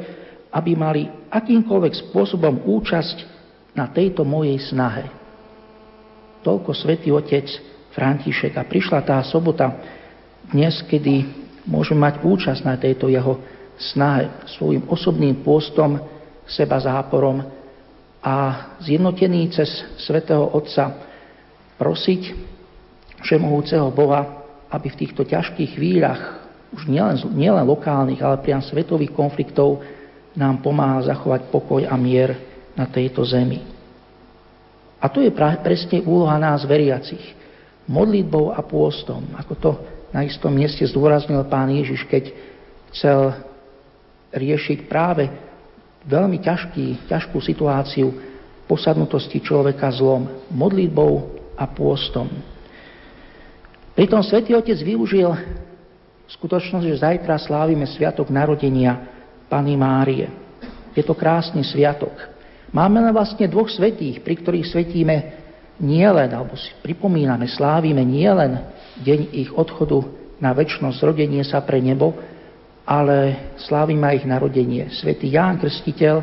aby 0.52 0.72
mali 0.76 1.12
akýmkoľvek 1.28 1.94
spôsobom 2.08 2.64
účasť 2.64 3.18
na 3.76 3.92
tejto 3.92 4.24
mojej 4.24 4.56
snahe. 4.72 5.12
Toľko 6.48 6.72
svätý 6.72 7.12
Otec 7.12 7.44
František. 7.98 8.54
A 8.54 8.62
prišla 8.62 9.02
tá 9.02 9.18
sobota 9.26 9.74
dnes, 10.54 10.86
kedy 10.86 11.26
môžeme 11.66 12.06
mať 12.06 12.22
účasť 12.22 12.62
na 12.62 12.78
tejto 12.78 13.10
jeho 13.10 13.42
snahe 13.82 14.30
svojim 14.54 14.86
osobným 14.86 15.42
pôstom, 15.42 15.98
seba 16.46 16.78
záporom 16.78 17.42
a 18.22 18.36
zjednotený 18.86 19.52
cez 19.52 19.70
svätého 19.98 20.46
Otca 20.46 20.94
prosiť 21.76 22.38
všemohúceho 23.26 23.90
Boha, 23.92 24.46
aby 24.72 24.88
v 24.94 25.00
týchto 25.06 25.26
ťažkých 25.28 25.76
chvíľach, 25.76 26.22
už 26.72 26.88
nielen, 26.88 27.18
nielen 27.36 27.66
lokálnych, 27.66 28.22
ale 28.22 28.42
priam 28.44 28.64
svetových 28.64 29.12
konfliktov, 29.12 29.82
nám 30.38 30.62
pomáha 30.62 31.02
zachovať 31.10 31.50
pokoj 31.50 31.82
a 31.84 31.96
mier 31.98 32.38
na 32.78 32.86
tejto 32.86 33.26
zemi. 33.26 33.66
A 34.98 35.10
to 35.10 35.22
je 35.22 35.34
presne 35.34 36.02
úloha 36.06 36.38
nás 36.38 36.66
veriacich. 36.66 37.37
Modlitbou 37.88 38.52
a 38.52 38.60
pôstom, 38.64 39.24
ako 39.40 39.54
to 39.56 39.72
na 40.12 40.24
istom 40.28 40.52
mieste 40.52 40.84
zdôraznil 40.88 41.40
pán 41.48 41.72
Ježiš, 41.72 42.04
keď 42.08 42.32
chcel 42.92 43.20
riešiť 44.36 44.88
práve 44.92 45.28
veľmi 46.08 46.40
ťažký, 46.44 47.08
ťažkú 47.08 47.40
situáciu 47.40 48.12
posadnutosti 48.68 49.40
človeka 49.40 49.88
zlom, 49.96 50.48
modlitbou 50.52 51.14
a 51.56 51.64
pôstom. 51.68 52.28
Pritom 53.96 54.22
svätý 54.22 54.54
Otec 54.54 54.78
využil 54.84 55.32
skutočnosť, 56.28 56.86
že 56.86 57.02
zajtra 57.02 57.40
slávime 57.40 57.88
Sviatok 57.88 58.28
narodenia 58.30 59.00
Pany 59.48 59.80
Márie. 59.80 60.28
Je 60.92 61.02
to 61.02 61.16
krásny 61.16 61.64
sviatok. 61.64 62.14
Máme 62.76 63.00
na 63.00 63.16
vlastne 63.16 63.48
dvoch 63.48 63.72
svetých, 63.72 64.20
pri 64.20 64.36
ktorých 64.44 64.68
svetíme 64.68 65.16
nielen, 65.82 66.30
alebo 66.34 66.58
si 66.58 66.74
pripomíname, 66.82 67.46
slávime 67.50 68.02
nielen 68.02 68.58
deň 69.02 69.20
ich 69.34 69.50
odchodu 69.54 70.02
na 70.42 70.54
väčšnosť, 70.54 70.98
rodenie 71.02 71.42
sa 71.46 71.62
pre 71.62 71.82
nebo, 71.82 72.14
ale 72.88 73.52
slávime 73.62 74.08
aj 74.08 74.16
ich 74.24 74.30
narodenie. 74.30 74.84
Svetý 74.94 75.34
Ján 75.34 75.60
Krstiteľ 75.60 76.16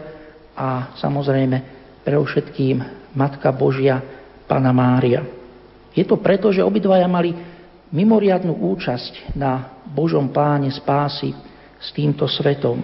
a 0.54 0.96
samozrejme 0.98 1.56
pre 2.02 2.16
všetkým 2.16 2.76
Matka 3.14 3.52
Božia, 3.54 4.00
Pana 4.44 4.72
Mária. 4.72 5.24
Je 5.94 6.02
to 6.02 6.18
preto, 6.18 6.50
že 6.50 6.64
obidvaja 6.64 7.06
mali 7.06 7.32
mimoriadnú 7.94 8.58
účasť 8.74 9.38
na 9.38 9.78
Božom 9.86 10.26
pláne 10.34 10.66
spásy 10.74 11.30
s 11.78 11.88
týmto 11.94 12.26
svetom. 12.26 12.82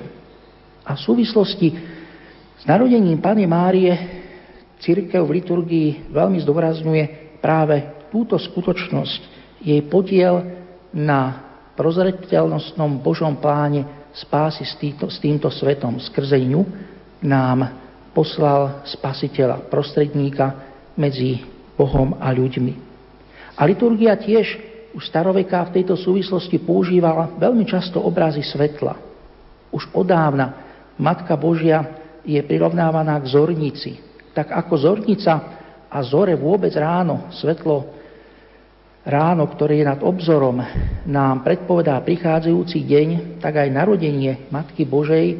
A 0.86 0.94
v 0.94 1.00
súvislosti 1.00 1.74
s 2.60 2.64
narodením 2.68 3.18
Pany 3.18 3.44
Márie 3.48 4.19
církev 4.80 5.22
v 5.22 5.40
liturgii 5.40 5.88
veľmi 6.10 6.40
zdôrazňuje 6.42 7.04
práve 7.40 8.08
túto 8.10 8.36
skutočnosť, 8.36 9.20
jej 9.60 9.80
podiel 9.86 10.42
na 10.90 11.48
prozreteľnostnom 11.78 13.00
Božom 13.00 13.38
pláne 13.38 14.10
spásy 14.12 14.66
s, 14.66 14.74
týto, 14.76 15.06
s 15.06 15.22
týmto 15.22 15.48
svetom. 15.48 16.02
Skrze 16.02 16.36
ňu 16.42 16.66
nám 17.22 17.70
poslal 18.10 18.82
spasiteľa, 18.88 19.70
prostredníka 19.70 20.56
medzi 20.98 21.46
Bohom 21.78 22.18
a 22.18 22.34
ľuďmi. 22.34 22.74
A 23.56 23.62
liturgia 23.64 24.18
tiež 24.18 24.58
už 24.90 25.06
staroveká 25.06 25.70
v 25.70 25.80
tejto 25.80 25.94
súvislosti 25.94 26.58
používala 26.58 27.38
veľmi 27.38 27.62
často 27.62 28.02
obrazy 28.02 28.42
svetla. 28.42 28.98
Už 29.70 29.86
odávna 29.94 30.66
Matka 30.98 31.38
Božia 31.38 31.86
je 32.26 32.40
prirovnávaná 32.42 33.16
k 33.22 33.30
zornici. 33.30 34.09
Tak 34.30 34.54
ako 34.54 34.74
zornica 34.78 35.32
a 35.90 35.98
zore 36.06 36.38
vôbec 36.38 36.70
ráno, 36.78 37.30
svetlo 37.34 37.90
ráno, 39.02 39.48
ktoré 39.50 39.82
je 39.82 39.90
nad 39.90 40.00
obzorom, 40.04 40.62
nám 41.08 41.42
predpovedá 41.42 41.98
prichádzajúci 42.04 42.78
deň, 42.84 43.08
tak 43.42 43.58
aj 43.58 43.74
narodenie 43.74 44.46
Matky 44.54 44.86
Božej 44.86 45.34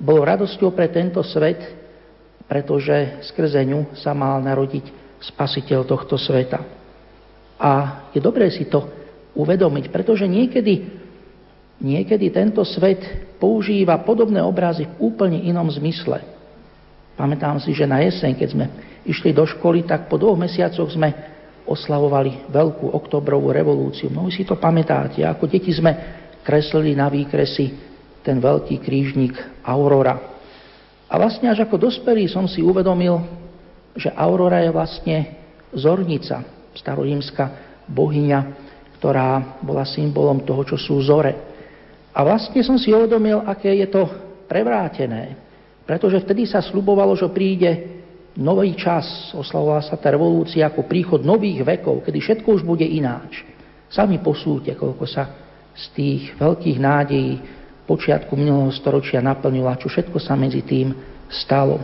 bolo 0.00 0.26
radosťou 0.26 0.74
pre 0.74 0.90
tento 0.90 1.22
svet, 1.22 1.62
pretože 2.50 3.22
skrze 3.30 3.62
ňu 3.62 3.94
sa 3.94 4.10
mal 4.10 4.42
narodiť 4.42 4.90
spasiteľ 5.22 5.86
tohto 5.86 6.18
sveta. 6.18 6.58
A 7.62 7.70
je 8.10 8.18
dobré 8.18 8.50
si 8.50 8.66
to 8.66 8.90
uvedomiť, 9.38 9.94
pretože 9.94 10.26
niekedy 10.26 11.02
Niekedy 11.82 12.30
tento 12.30 12.62
svet 12.62 13.02
používa 13.42 13.98
podobné 14.06 14.38
obrazy 14.38 14.86
v 14.86 15.10
úplne 15.10 15.42
inom 15.42 15.66
zmysle. 15.66 16.22
Pamätám 17.12 17.60
si, 17.60 17.76
že 17.76 17.84
na 17.84 18.00
jeseň, 18.00 18.32
keď 18.34 18.48
sme 18.48 18.66
išli 19.04 19.36
do 19.36 19.44
školy, 19.44 19.84
tak 19.84 20.08
po 20.08 20.16
dvoch 20.16 20.38
mesiacoch 20.38 20.88
sme 20.88 21.12
oslavovali 21.62 22.50
veľkú 22.50 22.90
oktobrovú 22.90 23.54
revolúciu. 23.54 24.10
Mnohí 24.10 24.34
si 24.34 24.42
to 24.42 24.58
pamätáte. 24.58 25.22
Ako 25.22 25.46
deti 25.46 25.70
sme 25.70 25.94
kreslili 26.42 26.98
na 26.98 27.06
výkresy 27.06 27.70
ten 28.22 28.38
veľký 28.38 28.82
krížnik 28.82 29.34
Aurora. 29.62 30.18
A 31.06 31.14
vlastne 31.20 31.52
až 31.52 31.68
ako 31.68 31.76
dospelý 31.76 32.26
som 32.26 32.48
si 32.48 32.64
uvedomil, 32.64 33.20
že 33.94 34.08
Aurora 34.16 34.64
je 34.64 34.72
vlastne 34.72 35.16
zornica, 35.76 36.40
starorímska 36.72 37.76
bohyňa, 37.84 38.40
ktorá 38.96 39.60
bola 39.60 39.84
symbolom 39.84 40.40
toho, 40.46 40.64
čo 40.64 40.76
sú 40.80 40.96
zore. 41.04 41.34
A 42.12 42.24
vlastne 42.24 42.62
som 42.64 42.80
si 42.80 42.94
uvedomil, 42.94 43.44
aké 43.44 43.76
je 43.76 43.88
to 43.90 44.08
prevrátené. 44.48 45.36
Pretože 45.82 46.22
vtedy 46.22 46.46
sa 46.46 46.62
slubovalo, 46.62 47.18
že 47.18 47.30
príde 47.30 48.02
nový 48.38 48.72
čas, 48.78 49.34
oslavovala 49.34 49.82
sa 49.84 49.98
tá 49.98 50.08
revolúcia 50.14 50.64
ako 50.64 50.88
príchod 50.88 51.20
nových 51.20 51.66
vekov, 51.66 52.06
kedy 52.06 52.18
všetko 52.22 52.48
už 52.60 52.62
bude 52.64 52.86
ináč. 52.86 53.44
Sami 53.92 54.22
posúďte, 54.22 54.78
koľko 54.78 55.04
sa 55.04 55.28
z 55.72 55.84
tých 55.92 56.22
veľkých 56.40 56.78
nádejí 56.80 57.32
počiatku 57.84 58.32
minulého 58.38 58.72
storočia 58.72 59.20
naplnilo 59.20 59.68
a 59.68 59.76
čo 59.76 59.92
všetko 59.92 60.16
sa 60.16 60.32
medzi 60.32 60.64
tým 60.64 60.96
stalo. 61.28 61.80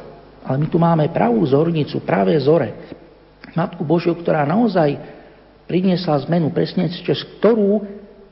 Ale 0.47 0.57
my 0.57 0.67
tu 0.73 0.81
máme 0.81 1.13
pravú 1.13 1.45
zornicu, 1.45 2.01
práve 2.01 2.33
zore. 2.41 2.73
Matku 3.53 3.85
Božiu, 3.85 4.17
ktorá 4.17 4.49
naozaj 4.49 4.97
priniesla 5.69 6.17
zmenu, 6.25 6.49
presne 6.49 6.89
cez 6.89 7.21
ktorú 7.37 7.85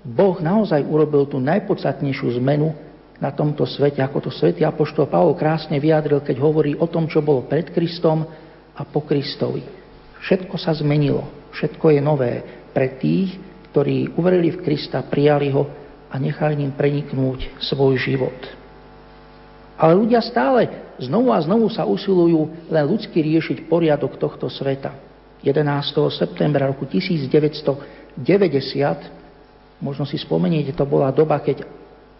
Boh 0.07 0.37
naozaj 0.39 0.87
urobil 0.87 1.27
tú 1.29 1.43
najpodstatnejšiu 1.43 2.39
zmenu 2.41 2.73
na 3.17 3.33
tomto 3.33 3.65
svete, 3.65 4.05
ako 4.05 4.29
to 4.29 4.31
svätý 4.33 4.65
Apoštol 4.65 5.09
Pavol 5.09 5.37
krásne 5.37 5.81
vyjadril, 5.81 6.21
keď 6.21 6.37
hovorí 6.37 6.77
o 6.77 6.85
tom, 6.85 7.09
čo 7.09 7.25
bolo 7.25 7.49
pred 7.49 7.73
Kristom 7.73 8.29
a 8.77 8.83
po 8.85 9.01
Kristovi. 9.05 9.65
Všetko 10.21 10.57
sa 10.61 10.77
zmenilo, 10.77 11.25
všetko 11.57 11.97
je 11.97 12.01
nové 12.01 12.33
pre 12.77 13.01
tých, 13.01 13.41
ktorí 13.73 14.17
uverili 14.17 14.53
v 14.53 14.61
Krista, 14.65 15.01
prijali 15.05 15.49
ho 15.53 15.65
a 16.13 16.17
nechali 16.21 16.57
ním 16.61 16.73
preniknúť 16.77 17.61
svoj 17.61 17.97
život. 17.97 18.37
Ale 19.77 19.93
ľudia 19.97 20.25
stále 20.25 20.69
znovu 20.97 21.33
a 21.33 21.41
znovu 21.45 21.69
sa 21.69 21.85
usilujú 21.85 22.73
len 22.73 22.85
ľudsky 22.89 23.21
riešiť 23.21 23.69
poriadok 23.69 24.17
tohto 24.17 24.49
sveta. 24.49 24.97
11. 25.45 25.61
septembra 26.17 26.65
roku 26.73 26.89
1990, 26.89 28.17
možno 29.85 30.09
si 30.09 30.17
spomeniete, 30.17 30.73
to 30.73 30.89
bola 30.89 31.13
doba, 31.13 31.37
keď 31.45 31.69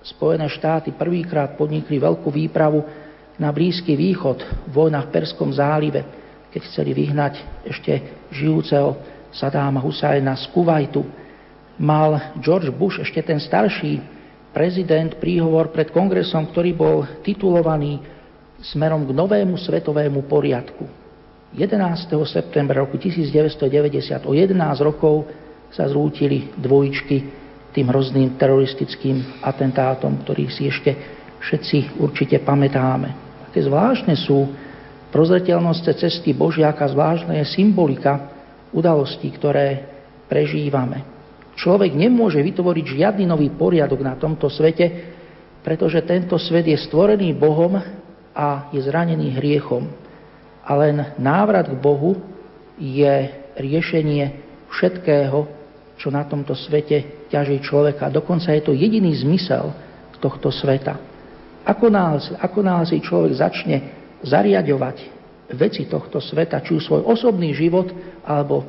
Spojené 0.03 0.49
štáty 0.49 0.93
prvýkrát 0.93 1.55
podnikli 1.55 2.01
veľkú 2.01 2.29
výpravu 2.33 2.85
na 3.37 3.53
Blízky 3.53 3.97
východ 3.97 4.41
v 4.69 4.73
vojnách 4.73 5.09
v 5.09 5.15
Perskom 5.15 5.53
zálive, 5.53 6.01
keď 6.53 6.61
chceli 6.73 6.97
vyhnať 6.97 7.35
ešte 7.69 7.93
žijúceho 8.33 8.97
Sadáma 9.29 9.81
Husajna 9.85 10.33
z 10.41 10.45
Kuwaitu. 10.53 11.05
Mal 11.77 12.41
George 12.41 12.73
Bush, 12.73 13.05
ešte 13.05 13.21
ten 13.21 13.37
starší 13.37 14.01
prezident, 14.57 15.21
príhovor 15.21 15.69
pred 15.69 15.93
kongresom, 15.93 16.49
ktorý 16.49 16.73
bol 16.73 17.05
titulovaný 17.21 18.01
smerom 18.65 19.05
k 19.05 19.13
novému 19.13 19.61
svetovému 19.61 20.25
poriadku. 20.25 20.89
11. 21.53 22.09
septembra 22.25 22.81
roku 22.81 22.97
1990, 22.97 24.25
o 24.25 24.33
11 24.33 24.57
rokov 24.81 25.29
sa 25.69 25.85
zrútili 25.85 26.49
dvojičky 26.57 27.46
tým 27.77 27.93
hrozným 27.93 28.41
teroristickým 28.41 29.45
atentátom, 29.45 30.25
ktorý 30.25 30.49
si 30.49 30.65
ešte 30.73 30.97
všetci 31.45 32.01
určite 32.01 32.41
pamätáme. 32.41 33.13
Aké 33.53 33.61
zvláštne 33.61 34.17
sú 34.17 34.49
prozretelnosť 35.13 35.85
cesty 36.01 36.33
Božia, 36.33 36.73
aká 36.73 36.89
zvláštna 36.89 37.37
je 37.37 37.53
symbolika 37.53 38.33
udalostí, 38.73 39.29
ktoré 39.29 39.85
prežívame. 40.25 41.05
Človek 41.57 41.93
nemôže 41.93 42.41
vytvoriť 42.41 42.85
žiadny 42.97 43.25
nový 43.29 43.53
poriadok 43.53 44.01
na 44.01 44.17
tomto 44.17 44.49
svete, 44.49 45.13
pretože 45.61 46.01
tento 46.05 46.41
svet 46.41 46.69
je 46.69 46.77
stvorený 46.81 47.37
Bohom 47.37 47.77
a 48.33 48.73
je 48.73 48.81
zranený 48.81 49.37
hriechom. 49.37 49.89
A 50.65 50.71
len 50.81 51.17
návrat 51.21 51.69
k 51.69 51.77
Bohu 51.77 52.17
je 52.77 53.33
riešenie 53.57 54.45
všetkého, 54.69 55.56
čo 55.97 56.13
na 56.13 56.25
tomto 56.29 56.53
svete 56.53 57.29
ťaží 57.33 57.61
človeka. 57.65 58.13
Dokonca 58.13 58.53
je 58.53 58.63
to 58.63 58.73
jediný 58.77 59.13
zmysel 59.17 59.73
tohto 60.21 60.53
sveta. 60.53 60.97
Ako 61.67 61.91
nás, 61.91 62.31
ako 62.39 62.61
nás 62.63 62.95
človek 62.95 63.33
začne 63.37 63.77
zariadovať 64.23 64.97
veci 65.57 65.87
tohto 65.87 66.23
sveta, 66.23 66.63
či 66.63 66.79
už 66.79 66.87
svoj 66.87 67.03
osobný 67.07 67.51
život, 67.55 67.91
alebo 68.23 68.67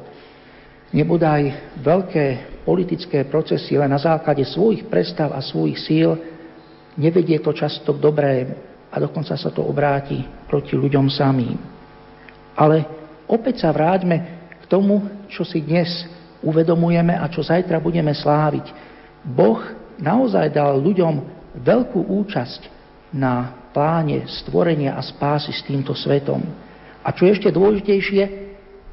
nebodaj 0.94 1.76
veľké 1.82 2.26
politické 2.66 3.26
procesy 3.28 3.78
len 3.78 3.92
na 3.92 4.02
základe 4.02 4.44
svojich 4.48 4.88
predstav 4.88 5.34
a 5.34 5.44
svojich 5.44 5.78
síl, 5.78 6.10
nevedie 6.98 7.38
to 7.40 7.54
často 7.54 7.94
k 7.94 8.04
dobrému 8.04 8.56
a 8.90 8.96
dokonca 8.98 9.36
sa 9.36 9.50
to 9.52 9.62
obráti 9.62 10.24
proti 10.48 10.74
ľuďom 10.74 11.06
samým. 11.12 11.58
Ale 12.58 12.88
opäť 13.30 13.68
sa 13.68 13.70
vráťme 13.70 14.18
k 14.58 14.66
tomu, 14.66 15.06
čo 15.30 15.46
si 15.46 15.62
dnes 15.62 16.08
uvedomujeme 16.42 17.16
a 17.18 17.26
čo 17.30 17.42
zajtra 17.42 17.82
budeme 17.82 18.14
sláviť. 18.14 18.70
Boh 19.26 19.60
naozaj 19.98 20.54
dal 20.54 20.78
ľuďom 20.78 21.14
veľkú 21.58 22.06
účasť 22.22 22.70
na 23.14 23.68
pláne 23.74 24.26
stvorenia 24.42 24.98
a 24.98 25.02
spásy 25.02 25.54
s 25.54 25.66
týmto 25.66 25.94
svetom. 25.98 26.42
A 27.02 27.10
čo 27.14 27.26
ešte 27.30 27.50
dôležitejšie, 27.54 28.24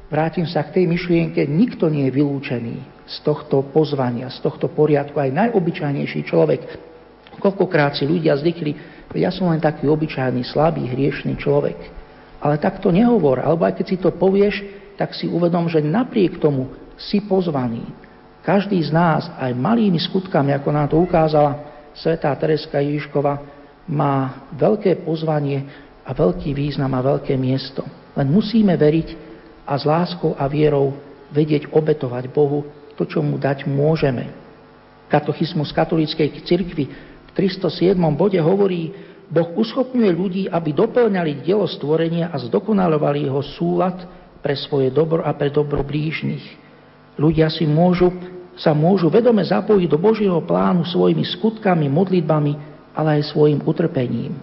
vrátim 0.07 0.47
sa 0.47 0.63
k 0.65 0.81
tej 0.81 0.85
myšlienke, 0.87 1.43
nikto 1.45 1.91
nie 1.91 2.07
je 2.09 2.15
vylúčený 2.15 2.75
z 3.05 3.15
tohto 3.21 3.65
pozvania, 3.69 4.31
z 4.31 4.39
tohto 4.41 4.71
poriadku. 4.71 5.19
Aj 5.19 5.29
najobyčajnejší 5.29 6.25
človek, 6.25 6.61
koľkokrát 7.37 7.97
si 7.97 8.07
ľudia 8.07 8.33
zvykli, 8.39 8.95
ja 9.15 9.31
som 9.31 9.47
len 9.47 9.63
taký 9.63 9.87
obyčajný, 9.87 10.43
slabý, 10.43 10.89
hriešný 10.91 11.39
človek. 11.39 11.77
Ale 12.41 12.59
tak 12.59 12.83
to 12.83 12.91
nehovor, 12.91 13.39
alebo 13.39 13.63
aj 13.63 13.79
keď 13.79 13.85
si 13.87 13.97
to 13.97 14.11
povieš, 14.11 14.55
tak 14.99 15.15
si 15.15 15.27
uvedom, 15.27 15.67
že 15.67 15.83
napriek 15.83 16.39
tomu 16.39 16.71
si 16.95 17.23
pozvaný. 17.23 17.83
Každý 18.45 18.77
z 18.77 18.93
nás, 18.93 19.25
aj 19.41 19.51
malými 19.57 19.97
skutkami, 19.97 20.53
ako 20.53 20.69
nám 20.69 20.87
to 20.91 21.01
ukázala 21.01 21.65
svetá 21.97 22.29
Tereska 22.37 22.77
Ježiškova, 22.77 23.41
má 23.89 24.45
veľké 24.53 25.01
pozvanie 25.05 25.65
a 26.05 26.13
veľký 26.13 26.53
význam 26.53 26.93
a 26.93 27.05
veľké 27.05 27.33
miesto. 27.37 27.81
Len 28.13 28.29
musíme 28.29 28.73
veriť 28.77 29.07
a 29.65 29.73
s 29.77 29.83
láskou 29.85 30.37
a 30.37 30.45
vierou 30.45 30.93
vedieť 31.33 31.73
obetovať 31.73 32.29
Bohu 32.29 32.69
to, 32.93 33.03
čo 33.03 33.19
mu 33.25 33.41
dať 33.41 33.65
môžeme. 33.65 34.29
Katechizmus 35.09 35.73
katolíckej 35.73 36.45
cirkvi 36.45 36.85
v 37.25 37.29
307. 37.33 37.97
bode 38.13 38.37
hovorí, 38.37 38.93
Boh 39.25 39.57
uschopňuje 39.57 40.11
ľudí, 40.13 40.43
aby 40.45 40.69
doplňali 40.69 41.41
dielo 41.41 41.65
stvorenia 41.65 42.29
a 42.29 42.37
zdokonalovali 42.37 43.25
jeho 43.25 43.41
súlad 43.57 44.05
pre 44.45 44.53
svoje 44.53 44.93
dobro 44.93 45.25
a 45.25 45.33
pre 45.33 45.49
dobro 45.49 45.81
blížnych. 45.81 46.64
Ľudia 47.15 47.47
si 47.47 47.63
môžu, 47.63 48.11
sa 48.59 48.75
môžu 48.75 49.07
vedome 49.07 49.43
zapojiť 49.43 49.87
do 49.87 49.99
Božieho 49.99 50.39
plánu 50.43 50.83
svojimi 50.83 51.23
skutkami, 51.23 51.87
modlitbami, 51.87 52.53
ale 52.95 53.19
aj 53.19 53.31
svojim 53.31 53.59
utrpením. 53.63 54.35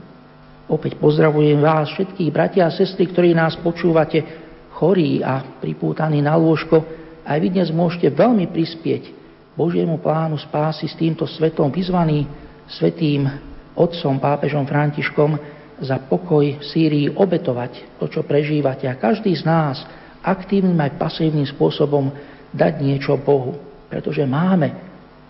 Opäť 0.68 0.96
pozdravujem 0.96 1.60
vás 1.60 1.92
všetkých 1.92 2.30
bratia 2.32 2.68
a 2.68 2.72
sestry, 2.72 3.08
ktorí 3.12 3.36
nás 3.36 3.60
počúvate 3.60 4.24
chorí 4.72 5.20
a 5.20 5.60
pripútaní 5.60 6.24
na 6.24 6.32
lôžko. 6.36 6.80
Aj 7.22 7.36
vy 7.36 7.52
dnes 7.52 7.68
môžete 7.68 8.08
veľmi 8.08 8.48
prispieť 8.48 9.12
Božiemu 9.52 10.00
plánu 10.00 10.40
spásy 10.40 10.88
s 10.88 10.96
týmto 10.96 11.28
svetom, 11.28 11.68
vyzvaný 11.68 12.24
svetým 12.72 13.28
otcom, 13.76 14.16
pápežom 14.16 14.64
Františkom, 14.64 15.36
za 15.82 15.98
pokoj 15.98 16.46
v 16.46 16.62
Sýrii 16.62 17.10
obetovať 17.10 17.98
to, 17.98 18.06
čo 18.06 18.22
prežívate. 18.22 18.86
A 18.86 18.94
každý 18.94 19.34
z 19.34 19.42
nás 19.42 19.82
aktívnym 20.22 20.78
aj 20.78 20.94
pasívnym 20.94 21.44
spôsobom 21.50 22.14
dať 22.52 22.84
niečo 22.84 23.16
Bohu, 23.16 23.56
pretože 23.88 24.22
máme 24.28 24.72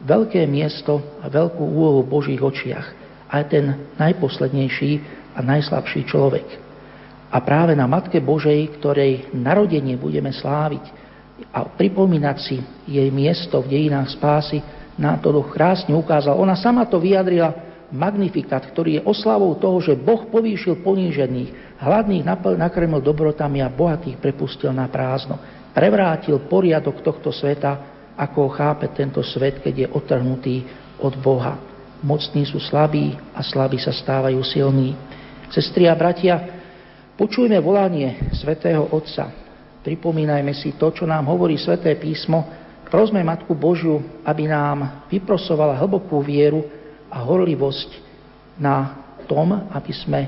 veľké 0.03 0.45
miesto 0.51 1.19
a 1.23 1.31
veľkú 1.31 1.63
úlohu 1.63 2.03
v 2.03 2.13
Božích 2.13 2.43
očiach. 2.43 2.87
Aj 3.31 3.47
ten 3.49 3.95
najposlednejší 3.97 4.93
a 5.33 5.41
najslabší 5.41 6.05
človek. 6.05 6.47
A 7.33 7.41
práve 7.41 7.73
na 7.73 7.89
Matke 7.89 8.21
Božej, 8.21 8.77
ktorej 8.77 9.33
narodenie 9.33 9.97
budeme 9.97 10.29
sláviť 10.29 10.85
a 11.49 11.65
pripomínať 11.65 12.37
si 12.37 12.61
jej 12.85 13.09
miesto 13.09 13.65
v 13.65 13.73
dejinách 13.73 14.13
spásy, 14.13 14.61
nám 15.01 15.25
to 15.25 15.33
krásne 15.49 15.97
ukázal. 15.97 16.37
Ona 16.37 16.53
sama 16.61 16.85
to 16.85 17.01
vyjadrila 17.01 17.57
magnifikát, 17.89 18.61
ktorý 18.69 19.01
je 19.01 19.07
oslavou 19.09 19.57
toho, 19.57 19.81
že 19.81 19.97
Boh 19.97 20.29
povýšil 20.29 20.85
ponížených, 20.85 21.81
hladných 21.81 22.29
nakrmil 22.61 23.01
dobrotami 23.01 23.65
a 23.65 23.73
bohatých 23.73 24.21
prepustil 24.21 24.77
na 24.77 24.85
prázdno 24.93 25.62
prevrátil 25.73 26.39
poriadok 26.49 27.01
tohto 27.01 27.33
sveta, 27.33 27.91
ako 28.17 28.49
ho 28.49 28.51
chápe 28.53 28.93
tento 28.93 29.25
svet, 29.25 29.61
keď 29.65 29.75
je 29.75 29.87
otrhnutý 29.89 30.57
od 31.01 31.17
Boha. 31.19 31.59
Mocní 32.05 32.45
sú 32.45 32.61
slabí 32.61 33.17
a 33.33 33.41
slabí 33.41 33.81
sa 33.81 33.91
stávajú 33.91 34.41
silní. 34.45 34.95
Sestri 35.49 35.89
a 35.89 35.95
bratia, 35.97 36.63
Počujme 37.13 37.61
volanie 37.61 38.33
svätého 38.33 38.89
Otca. 38.89 39.29
Pripomínajme 39.85 40.57
si 40.57 40.75
to, 40.81 40.91
čo 40.97 41.05
nám 41.05 41.29
hovorí 41.29 41.61
sväté 41.61 41.93
písmo. 41.95 42.43
Prosme 42.89 43.21
Matku 43.21 43.53
Božiu, 43.53 44.01
aby 44.25 44.49
nám 44.49 45.07
vyprosovala 45.13 45.77
hlbokú 45.77 46.19
vieru 46.25 46.65
a 47.13 47.21
horlivosť 47.21 47.91
na 48.57 48.97
tom, 49.29 49.53
aby 49.71 49.93
sme 49.93 50.21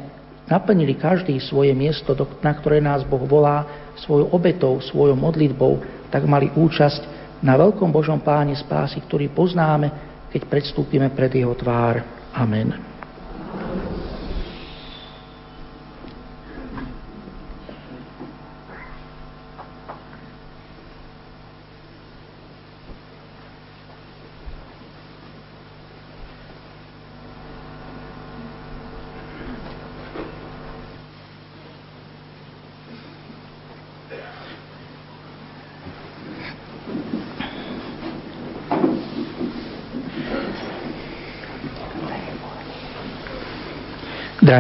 naplnili 0.45 0.97
každý 0.97 1.41
svoje 1.41 1.73
miesto, 1.73 2.13
na 2.45 2.53
ktoré 2.53 2.81
nás 2.81 3.05
Boh 3.05 3.23
volá 3.25 3.65
svojou 3.97 4.29
obetou, 4.33 4.77
svojou 4.81 5.17
modlitbou, 5.17 5.81
tak 6.13 6.29
mali 6.29 6.53
účasť 6.53 7.03
na 7.41 7.57
veľkom 7.57 7.93
Božom 7.93 8.21
pláne 8.21 8.57
spásy, 8.57 9.01
ktorý 9.05 9.33
poznáme, 9.33 9.91
keď 10.33 10.43
predstúpime 10.49 11.13
pred 11.13 11.33
Jeho 11.33 11.53
tvár. 11.57 12.01
Amen. 12.35 12.75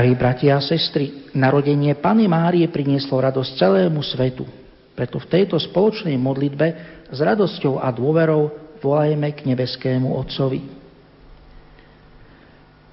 Drahí 0.04 0.20
bratia 0.20 0.60
a 0.60 0.60
sestry, 0.60 1.32
narodenie 1.32 1.96
Pany 1.96 2.28
Márie 2.28 2.68
prinieslo 2.68 3.24
radosť 3.24 3.56
celému 3.56 4.04
svetu. 4.04 4.44
Preto 4.92 5.16
v 5.16 5.32
tejto 5.32 5.56
spoločnej 5.56 6.20
modlitbe 6.20 6.66
s 7.08 7.18
radosťou 7.24 7.80
a 7.80 7.88
dôverou 7.88 8.52
volajme 8.84 9.32
k 9.32 9.48
nebeskému 9.48 10.12
Otcovi. 10.12 10.60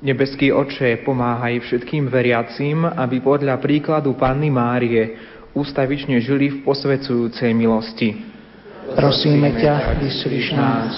Nebeský 0.08 0.56
Oče, 0.56 1.04
pomáhaj 1.04 1.60
všetkým 1.67 2.08
veriacím, 2.08 2.88
aby 2.88 3.19
podľa 3.19 3.60
príkladu 3.60 4.15
Panny 4.15 4.47
Márie 4.47 5.19
ústavične 5.52 6.15
žili 6.24 6.47
v 6.47 6.58
posvecujúcej 6.63 7.52
milosti. 7.52 8.24
Prosíme 8.95 9.60
ťa, 9.60 10.00
vyslíš 10.00 10.47
nás. 10.56 10.95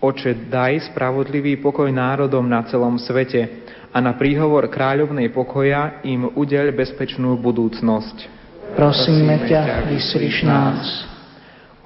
Oče, 0.00 0.48
daj 0.48 0.88
spravodlivý 0.88 1.60
pokoj 1.60 1.92
národom 1.92 2.48
na 2.48 2.64
celom 2.64 2.96
svete, 2.96 3.60
a 3.94 4.02
na 4.02 4.18
príhovor 4.18 4.66
kráľovnej 4.66 5.30
pokoja 5.30 6.02
im 6.02 6.26
udeľ 6.34 6.74
bezpečnú 6.74 7.38
budúcnosť. 7.38 8.26
Prosíme 8.74 9.46
ťa, 9.46 9.86
vyslíš 9.86 10.42
nás. 10.42 11.06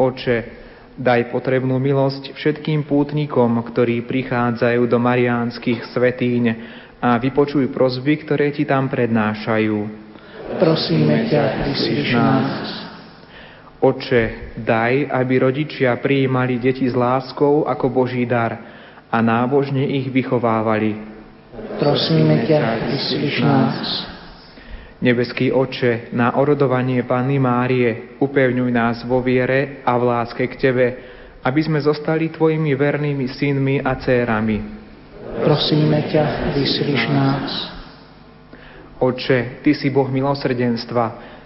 Oče, 0.01 0.39
daj 0.97 1.29
potrebnú 1.29 1.77
milosť 1.77 2.33
všetkým 2.33 2.89
pútnikom, 2.89 3.61
ktorí 3.61 4.09
prichádzajú 4.09 4.89
do 4.89 4.97
mariánskych 4.97 5.93
svetíň 5.93 6.45
a 6.97 7.21
vypočuj 7.21 7.69
prosby, 7.69 8.25
ktoré 8.25 8.57
ti 8.57 8.65
tam 8.65 8.89
prednášajú. 8.89 9.77
Prosíme 10.57 11.29
ťa, 11.29 11.43
vyslíš 11.69 12.09
nás. 12.17 12.49
Oče, 13.85 14.57
daj, 14.57 15.13
aby 15.13 15.35
rodičia 15.45 15.93
prijímali 16.01 16.57
deti 16.57 16.89
s 16.89 16.97
láskou 16.97 17.69
ako 17.69 17.93
Boží 17.93 18.25
dar 18.25 18.57
a 19.13 19.19
nábožne 19.21 19.85
ich 19.85 20.09
vychovávali 20.09 21.08
prosíme 21.79 22.45
ťa, 22.45 22.91
vyslíš 22.91 23.37
nás. 23.43 23.87
Nebeský 24.99 25.55
Oče, 25.55 26.11
na 26.11 26.35
orodovanie 26.35 27.07
Panny 27.07 27.39
Márie 27.39 28.19
upevňuj 28.19 28.71
nás 28.75 28.97
vo 29.07 29.23
viere 29.23 29.87
a 29.87 29.95
v 29.95 30.03
láske 30.11 30.43
k 30.51 30.59
Tebe, 30.59 30.87
aby 31.47 31.61
sme 31.63 31.79
zostali 31.79 32.35
Tvojimi 32.35 32.75
vernými 32.75 33.31
synmi 33.31 33.79
a 33.79 33.95
dcérami. 33.95 34.59
Prosíme 35.39 36.03
ťa, 36.11 36.51
vyslíš 36.59 37.03
nás. 37.15 37.51
Oče, 38.99 39.63
Ty 39.63 39.71
si 39.71 39.87
Boh 39.95 40.11
milosrdenstva. 40.11 41.05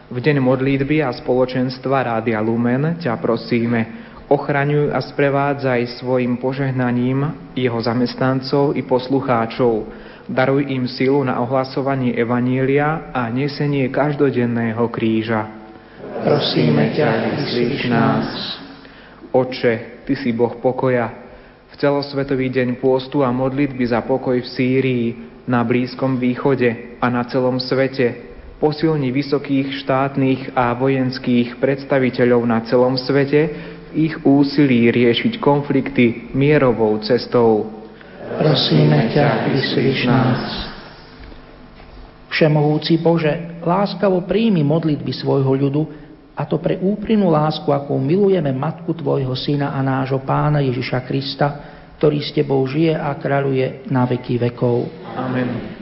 V 0.09 0.17
deň 0.21 0.41
modlitby 0.41 1.05
a 1.05 1.13
spoločenstva 1.13 2.09
Rádia 2.09 2.41
Lumen 2.41 2.97
ťa 3.01 3.21
prosíme, 3.21 4.02
ochraňuj 4.33 4.89
a 4.97 5.05
sprevádzaj 5.05 6.01
svojim 6.01 6.41
požehnaním 6.41 7.53
jeho 7.53 7.77
zamestnancov 7.85 8.73
i 8.73 8.81
poslucháčov, 8.81 10.01
Daruj 10.23 10.71
im 10.71 10.87
silu 10.87 11.19
na 11.27 11.43
ohlasovanie 11.43 12.15
Evanília 12.15 13.11
a 13.11 13.27
nesenie 13.27 13.91
každodenného 13.91 14.87
kríža. 14.87 15.51
Prosíme 16.23 16.95
ťa, 16.95 17.09
vyslíš 17.43 17.91
nás. 17.91 18.27
Oče, 19.35 20.07
Ty 20.07 20.15
si 20.15 20.31
Boh 20.31 20.55
pokoja. 20.63 21.11
V 21.69 21.75
celosvetový 21.75 22.55
deň 22.55 22.79
pôstu 22.79 23.27
a 23.27 23.35
modlitby 23.35 23.83
za 23.83 24.07
pokoj 24.07 24.39
v 24.39 24.47
Sýrii, 24.47 25.07
na 25.43 25.67
Blízkom 25.67 26.23
východe 26.23 26.97
a 27.03 27.11
na 27.11 27.27
celom 27.27 27.59
svete 27.59 28.31
posilni 28.63 29.11
vysokých 29.11 29.83
štátnych 29.83 30.55
a 30.55 30.71
vojenských 30.79 31.59
predstaviteľov 31.59 32.47
na 32.47 32.63
celom 32.63 32.95
svete 32.95 33.51
ich 33.95 34.17
úsilí 34.25 34.89
riešiť 34.91 35.39
konflikty 35.41 36.33
mierovou 36.33 36.99
cestou 37.05 37.83
prosíme 38.39 39.13
ťa, 39.13 39.27
vyslíš 39.53 40.01
nás. 40.09 40.41
Všemohúci 42.33 42.97
Bože, 43.05 43.61
láskavo 43.61 44.25
príjmi 44.25 44.65
modlitby 44.65 45.13
svojho 45.13 45.53
ľudu, 45.53 45.83
a 46.33 46.49
to 46.49 46.57
pre 46.57 46.81
úprimnú 46.81 47.29
lásku, 47.29 47.69
ako 47.69 48.01
milujeme 48.01 48.57
Matku 48.57 48.97
Tvojho 48.97 49.37
Syna 49.37 49.77
a 49.77 49.85
nášho 49.85 50.25
Pána 50.25 50.65
Ježiša 50.65 51.05
Krista, 51.05 51.49
ktorý 52.01 52.25
s 52.25 52.33
Tebou 52.33 52.65
žije 52.65 52.97
a 52.97 53.13
kráľuje 53.21 53.93
na 53.93 54.09
veky 54.09 54.41
vekov. 54.41 54.89
Amen. 55.13 55.82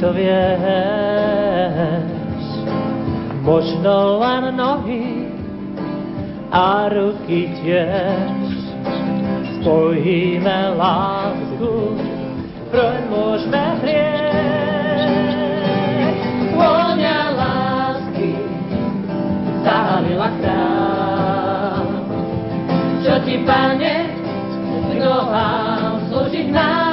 to 0.00 0.12
vieš. 0.12 0.36
Možno 3.46 4.20
len 4.20 4.58
nohy 4.58 5.30
a 6.50 6.90
ruky 6.90 7.48
tiež. 7.62 8.52
Spojíme 9.62 10.78
lásku, 10.78 11.98
proň 12.70 13.00
môžeme 13.10 13.64
hrieť. 13.82 15.34
Vôňa 16.54 17.18
lásky 17.34 18.30
zahalila 19.66 20.30
krám. 20.38 21.86
Čo 23.02 23.14
ti, 23.26 23.42
pane, 23.42 24.06
k 24.86 24.92
nohám 25.02 25.98
slúžiť 26.10 26.48
nám? 26.54 26.85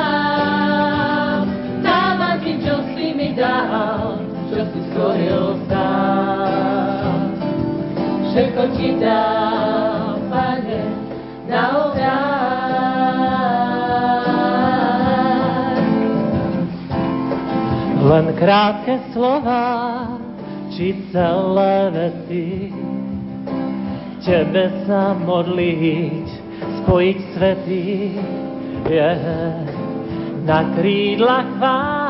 Krátke 18.44 19.00
slova, 19.16 20.04
či 20.68 21.00
celé 21.16 21.76
vety, 21.96 22.76
Tebe 24.20 24.68
sa 24.84 25.16
modliť, 25.16 26.28
spojiť 26.84 27.18
svety, 27.36 27.84
Je 28.84 29.12
na 30.44 30.60
krídlach 30.76 31.48
chvál, 31.56 32.03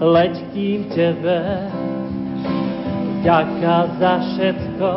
leď 0.00 0.34
kým 0.56 0.88
tebe. 0.88 1.68
Ďaká 3.20 3.76
za 4.00 4.14
všetko, 4.24 4.92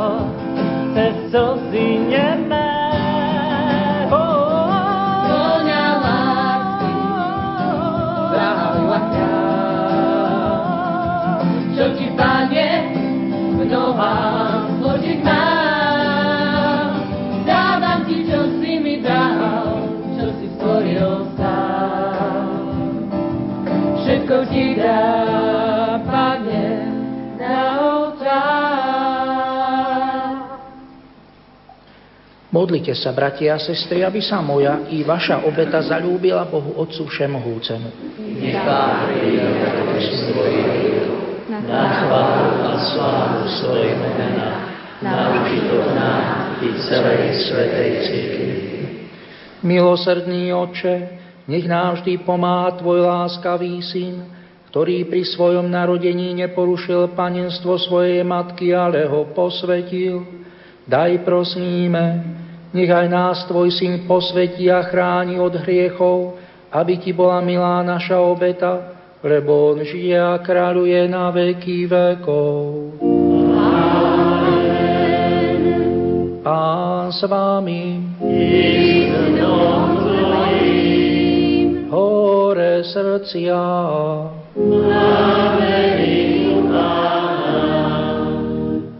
cez 0.96 1.16
slzy 1.28 1.88
nemé. 2.08 2.73
Modlite 32.54 32.94
sa, 32.94 33.10
bratia 33.10 33.58
a 33.58 33.60
sestry, 33.60 34.06
aby 34.06 34.22
sa 34.22 34.38
moja 34.38 34.86
i 34.94 35.02
vaša 35.02 35.42
obeta 35.50 35.82
zalúbila 35.82 36.46
Bohu 36.46 36.78
Otcu 36.78 37.10
Všemohúcemu. 37.10 37.90
Nech 38.40 38.62
Pán 38.62 39.10
príde 39.10 39.42
na 41.50 41.84
chválu 41.98 42.50
a 42.66 42.74
slávu 42.82 43.46
svojho 43.62 43.98
mena, 43.98 44.70
na 45.02 45.34
užitok 45.34 45.86
nám 45.98 46.62
i 46.62 46.70
celej 46.82 47.42
svetej 47.46 47.90
cirkvi. 48.06 48.50
Milosrdný 49.66 50.54
Oče, 50.54 50.96
nech 51.50 51.66
nám 51.66 52.02
vždy 52.02 52.22
pomáha 52.22 52.78
Tvoj 52.78 53.06
láskavý 53.06 53.82
Syn, 53.82 54.33
ktorý 54.74 55.06
pri 55.06 55.22
svojom 55.22 55.70
narodení 55.70 56.34
neporušil 56.34 57.14
panenstvo 57.14 57.78
svojej 57.78 58.26
matky, 58.26 58.74
ale 58.74 59.06
ho 59.06 59.30
posvetil. 59.30 60.26
Daj 60.90 61.22
prosíme, 61.22 62.26
nech 62.74 62.90
aj 62.90 63.06
nás 63.06 63.46
Tvoj 63.46 63.70
Syn 63.70 64.10
posvetí 64.10 64.74
a 64.74 64.82
chráni 64.90 65.38
od 65.38 65.62
hriechov, 65.62 66.42
aby 66.74 66.98
Ti 66.98 67.14
bola 67.14 67.38
milá 67.46 67.86
naša 67.86 68.18
obeta, 68.18 68.98
lebo 69.22 69.78
On 69.78 69.80
žije 69.86 70.18
a 70.18 70.42
kráľuje 70.42 71.06
na 71.06 71.30
veky 71.30 71.86
vekov. 71.86 72.58
Pán 76.42 77.14
s 77.14 77.22
Vami. 77.30 77.86
Hore 81.94 82.82
srdcia. 82.90 83.62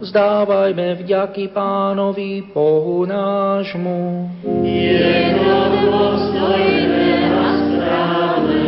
Zdávajme 0.02 0.98
vďaky 0.98 1.54
pánovi 1.54 2.42
Bohu 2.50 3.06
nášmu. 3.06 4.30
Je 4.66 5.14
to 5.38 5.54
dôstojné 5.78 7.10
a 7.30 7.46
správne. 7.70 8.66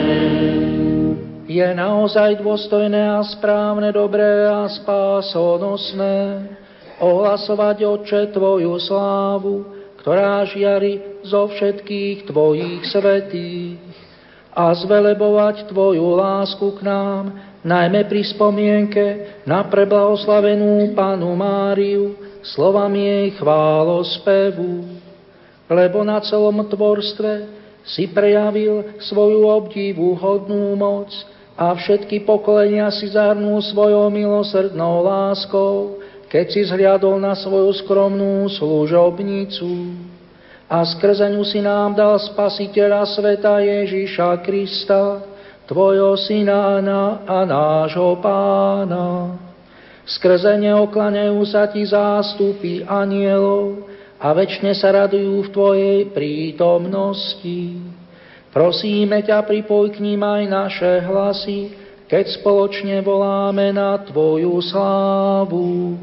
Je 1.51 1.69
naozaj 1.75 2.39
dôstojné 2.39 3.03
a 3.19 3.23
správne, 3.35 3.91
dobré 3.91 4.47
a 4.47 4.71
spásonosné 4.71 6.47
ohlasovať, 7.03 7.83
Oče, 7.83 8.31
Tvoju 8.31 8.79
slávu, 8.79 9.67
ktorá 9.99 10.47
žiari 10.47 11.03
zo 11.27 11.51
všetkých 11.51 12.31
Tvojich 12.31 12.87
svetých 12.87 13.86
a 14.57 14.73
zvelebovať 14.73 15.69
Tvoju 15.69 16.17
lásku 16.17 16.81
k 16.81 16.81
nám, 16.81 17.37
najmä 17.61 18.09
pri 18.09 18.25
spomienke 18.25 19.07
na 19.45 19.69
preblahoslavenú 19.69 20.97
Panu 20.97 21.37
Máriu, 21.37 22.17
slovami 22.41 23.05
jej 23.05 23.29
chválospevu. 23.37 24.97
Lebo 25.69 26.01
na 26.01 26.25
celom 26.25 26.57
tvorstve 26.73 27.53
si 27.85 28.09
prejavil 28.09 28.97
svoju 29.05 29.45
obdivu 29.45 30.17
hodnú 30.17 30.73
moc 30.73 31.13
a 31.53 31.77
všetky 31.77 32.25
pokolenia 32.25 32.89
si 32.97 33.13
zahrnú 33.13 33.61
svojou 33.61 34.09
milosrdnou 34.09 35.05
láskou, 35.05 36.01
keď 36.33 36.47
si 36.49 36.61
zhliadol 36.65 37.21
na 37.21 37.37
svoju 37.37 37.77
skromnú 37.85 38.49
služobnicu. 38.57 40.06
A 40.67 40.83
skrze 40.83 41.31
ňu 41.31 41.47
si 41.47 41.63
nám 41.63 41.95
dal 41.95 42.19
spasiteľa 42.19 43.07
sveta 43.07 43.63
Ježíša 43.63 44.43
Krista, 44.43 45.23
Tvojho 45.67 46.15
syna 46.19 46.79
a 47.27 47.43
nášho 47.43 48.19
pána. 48.23 49.35
Skrze 50.07 50.55
neoklaňajú 50.63 51.39
sa 51.47 51.67
ti 51.67 51.83
zástupy 51.83 52.87
anielov 52.87 53.91
a 54.23 54.31
väčšine 54.31 54.75
sa 54.79 54.95
radujú 54.95 55.43
v 55.43 55.53
Tvojej 55.55 55.99
prítomnosti. 56.15 57.83
Prosíme 58.55 59.27
ťa, 59.27 59.43
pripoj 59.43 59.91
k 59.91 60.03
ním 60.03 60.23
aj 60.23 60.43
naše 60.47 60.93
hlasy, 61.03 61.61
keď 62.07 62.39
spoločne 62.39 63.03
voláme 63.03 63.75
na 63.75 63.99
Tvoju 64.03 64.55
slávu. 64.63 65.99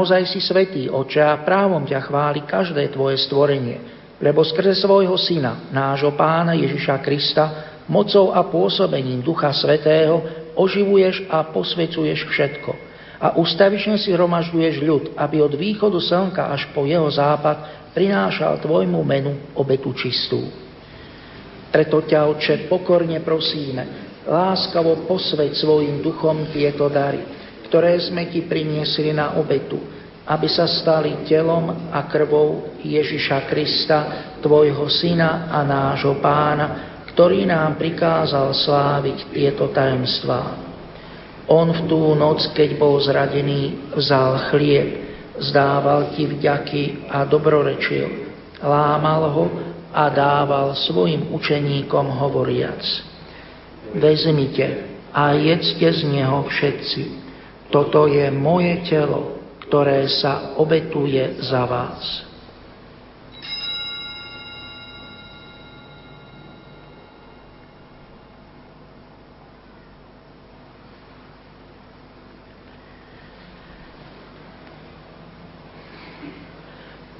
Naozaj 0.00 0.32
si 0.32 0.40
svetý, 0.40 0.88
Oče, 0.88 1.20
a 1.20 1.44
právom 1.44 1.84
ťa 1.84 2.08
chváli 2.08 2.48
každé 2.48 2.88
Tvoje 2.88 3.20
stvorenie, 3.20 3.84
lebo 4.16 4.40
skrze 4.40 4.80
svojho 4.80 5.12
Syna, 5.20 5.68
nášho 5.68 6.16
Pána 6.16 6.56
Ježiša 6.56 7.04
Krista, 7.04 7.44
mocou 7.84 8.32
a 8.32 8.40
pôsobením 8.48 9.20
Ducha 9.20 9.52
Svetého 9.52 10.24
oživuješ 10.56 11.28
a 11.28 11.44
posvecuješ 11.52 12.32
všetko. 12.32 12.72
A 13.20 13.36
ustavične 13.36 14.00
si 14.00 14.08
hromažďuješ 14.16 14.74
ľud, 14.80 15.04
aby 15.20 15.44
od 15.44 15.52
východu 15.52 16.00
slnka 16.00 16.48
až 16.48 16.72
po 16.72 16.88
jeho 16.88 17.12
západ 17.12 17.92
prinášal 17.92 18.56
Tvojmu 18.64 19.04
menu 19.04 19.52
obetu 19.52 19.92
čistú. 19.92 20.48
Preto 21.68 22.00
ťa, 22.08 22.24
Oče, 22.24 22.72
pokorne 22.72 23.20
prosíme, 23.20 24.16
láskavo 24.24 25.04
posveď 25.04 25.60
svojim 25.60 26.00
duchom 26.00 26.48
tieto 26.56 26.88
dary, 26.88 27.20
ktoré 27.70 28.02
sme 28.02 28.26
Ti 28.26 28.50
priniesli 28.50 29.14
na 29.14 29.38
obetu, 29.38 29.78
aby 30.26 30.50
sa 30.50 30.66
stali 30.66 31.22
telom 31.22 31.90
a 31.94 32.02
krvou 32.10 32.74
Ježiša 32.82 33.46
Krista, 33.46 33.98
Tvojho 34.42 34.90
Syna 34.90 35.46
a 35.46 35.62
nášho 35.62 36.18
Pána, 36.18 36.98
ktorý 37.14 37.46
nám 37.46 37.78
prikázal 37.78 38.50
sláviť 38.50 39.30
tieto 39.30 39.70
tajomstvá. 39.70 40.66
On 41.50 41.66
v 41.70 41.80
tú 41.90 42.14
noc, 42.14 42.42
keď 42.54 42.78
bol 42.78 42.98
zradený, 43.02 43.90
vzal 43.94 44.50
chlieb, 44.54 45.10
zdával 45.38 46.14
ti 46.14 46.26
vďaky 46.26 47.10
a 47.10 47.26
dobrorečil, 47.26 48.06
lámal 48.62 49.22
ho 49.30 49.46
a 49.90 50.06
dával 50.10 50.78
svojim 50.86 51.34
učeníkom 51.34 52.06
hovoriac. 52.06 52.82
Vezmite 53.98 54.86
a 55.10 55.34
jedzte 55.34 55.90
z 55.90 56.06
neho 56.06 56.46
všetci. 56.46 57.29
Toto 57.70 58.10
je 58.10 58.26
moje 58.34 58.82
telo, 58.90 59.38
ktoré 59.70 60.10
sa 60.10 60.58
obetuje 60.58 61.38
za 61.38 61.62
vás. 61.70 62.26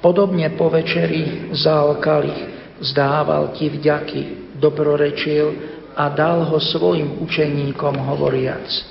Podobne 0.01 0.51
po 0.57 0.67
večeri 0.67 1.53
vzal 1.55 2.01
kalich, 2.03 2.41
zdával 2.83 3.55
ti 3.55 3.69
vďaky, 3.71 4.51
dobrorečil 4.59 5.55
a 5.95 6.09
dal 6.11 6.43
ho 6.43 6.57
svojim 6.59 7.21
učeníkom 7.23 7.95
hovoriac. 7.95 8.90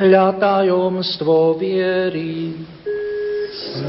Hľa 0.00 0.40
tajomstvo 0.40 1.60
viery. 1.60 2.56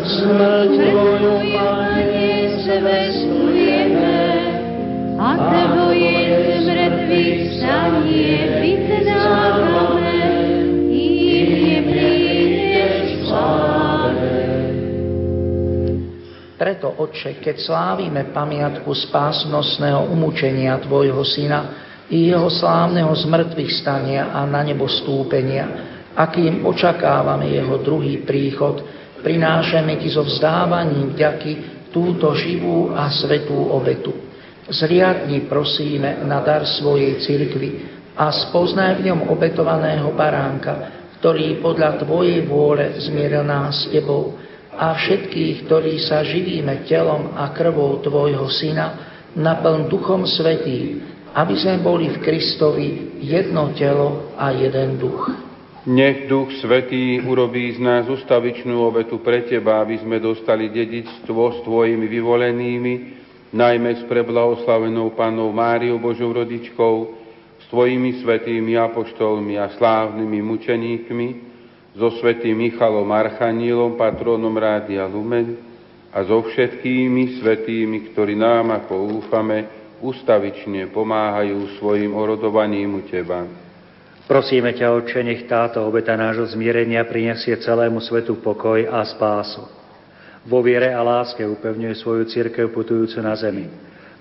Smrť 0.04 0.72
Tvoju, 0.76 1.36
Pane, 1.56 2.32
zvestujeme, 2.68 4.20
a 5.16 5.30
Tvoje 5.40 6.20
zmrtvých 6.68 7.42
stanie 7.64 8.32
vyznávame, 8.60 10.20
i 10.92 11.08
neprídeš 11.64 13.24
Preto, 16.60 16.94
Otče, 16.94 17.40
keď 17.40 17.56
slávime 17.58 18.36
pamiatku 18.36 18.92
spásnostného 18.92 20.12
umúčenia 20.12 20.76
Tvojho 20.84 21.24
Syna 21.24 21.88
i 22.12 22.28
jeho 22.28 22.52
slávneho 22.52 23.16
zmrtvých 23.16 23.72
stania 23.80 24.36
a 24.36 24.44
na 24.44 24.62
nebo 24.62 24.86
stúpenia, 24.86 25.91
akým 26.16 26.66
očakávame 26.68 27.52
jeho 27.52 27.80
druhý 27.80 28.24
príchod, 28.24 28.84
prinášame 29.22 30.02
ti 30.02 30.10
so 30.12 30.26
vzdávaním 30.26 31.16
vďaky 31.16 31.52
túto 31.92 32.34
živú 32.36 32.96
a 32.96 33.12
svetú 33.12 33.56
obetu. 33.56 34.16
Zriadni 34.72 35.52
prosíme 35.52 36.24
na 36.24 36.40
dar 36.40 36.64
svojej 36.64 37.20
cirkvi 37.20 38.02
a 38.16 38.32
spoznaj 38.32 39.04
v 39.04 39.12
ňom 39.12 39.28
obetovaného 39.28 40.12
baránka, 40.16 41.04
ktorý 41.20 41.60
podľa 41.60 42.02
Tvojej 42.02 42.48
vôle 42.48 42.98
zmieril 42.98 43.44
nás 43.46 43.86
s 43.86 43.94
Tebou 43.94 44.40
a 44.72 44.96
všetkých, 44.96 45.68
ktorí 45.68 46.00
sa 46.02 46.24
živíme 46.24 46.88
telom 46.88 47.36
a 47.36 47.52
krvou 47.52 48.00
Tvojho 48.00 48.48
Syna, 48.50 48.88
naplň 49.36 49.92
Duchom 49.92 50.24
Svetým, 50.26 51.04
aby 51.32 51.56
sme 51.56 51.80
boli 51.80 52.12
v 52.12 52.18
Kristovi 52.20 52.88
jedno 53.24 53.72
telo 53.76 54.36
a 54.36 54.52
jeden 54.52 55.00
duch. 55.00 55.51
Nech 55.82 56.30
Duch 56.30 56.62
Svetý 56.62 57.18
urobí 57.26 57.74
z 57.74 57.82
nás 57.82 58.06
ustavičnú 58.06 58.86
obetu 58.86 59.18
pre 59.18 59.50
Teba, 59.50 59.82
aby 59.82 59.98
sme 59.98 60.22
dostali 60.22 60.70
dedictvo 60.70 61.58
s 61.58 61.66
Tvojimi 61.66 62.06
vyvolenými, 62.06 62.94
najmä 63.50 63.98
s 63.98 64.06
preblahoslavenou 64.06 65.18
Panou 65.18 65.50
Máriou 65.50 65.98
Božou 65.98 66.38
rodičkou, 66.38 67.18
s 67.58 67.66
Tvojimi 67.74 68.22
svetými 68.22 68.78
apoštolmi 68.78 69.58
a 69.58 69.74
slávnymi 69.74 70.40
mučeníkmi, 70.46 71.28
so 71.98 72.14
svetým 72.14 72.62
Michalom 72.62 73.10
Archanílom, 73.10 73.98
patronom 73.98 74.54
Rádia 74.54 75.10
Lumen 75.10 75.58
a 76.14 76.22
so 76.22 76.46
všetkými 76.46 77.42
svetými, 77.42 78.14
ktorí 78.14 78.38
nám, 78.38 78.70
ako 78.86 79.18
úfame, 79.18 79.66
ustavične 79.98 80.94
pomáhajú 80.94 81.82
svojim 81.82 82.14
orodovaním 82.14 83.02
u 83.02 83.04
Teba. 83.10 83.71
Prosíme 84.32 84.72
ťa, 84.72 84.96
Otče, 84.96 85.28
nech 85.28 85.44
táto 85.44 85.84
obeta 85.84 86.16
nášho 86.16 86.48
zmierenia 86.48 87.04
prinesie 87.04 87.52
celému 87.60 88.00
svetu 88.00 88.40
pokoj 88.40 88.80
a 88.88 89.04
spásu. 89.04 89.68
Vo 90.48 90.64
viere 90.64 90.96
a 90.96 91.04
láske 91.04 91.44
upevňuje 91.44 92.00
svoju 92.00 92.24
církev 92.32 92.72
putujúcu 92.72 93.20
na 93.20 93.36
zemi. 93.36 93.68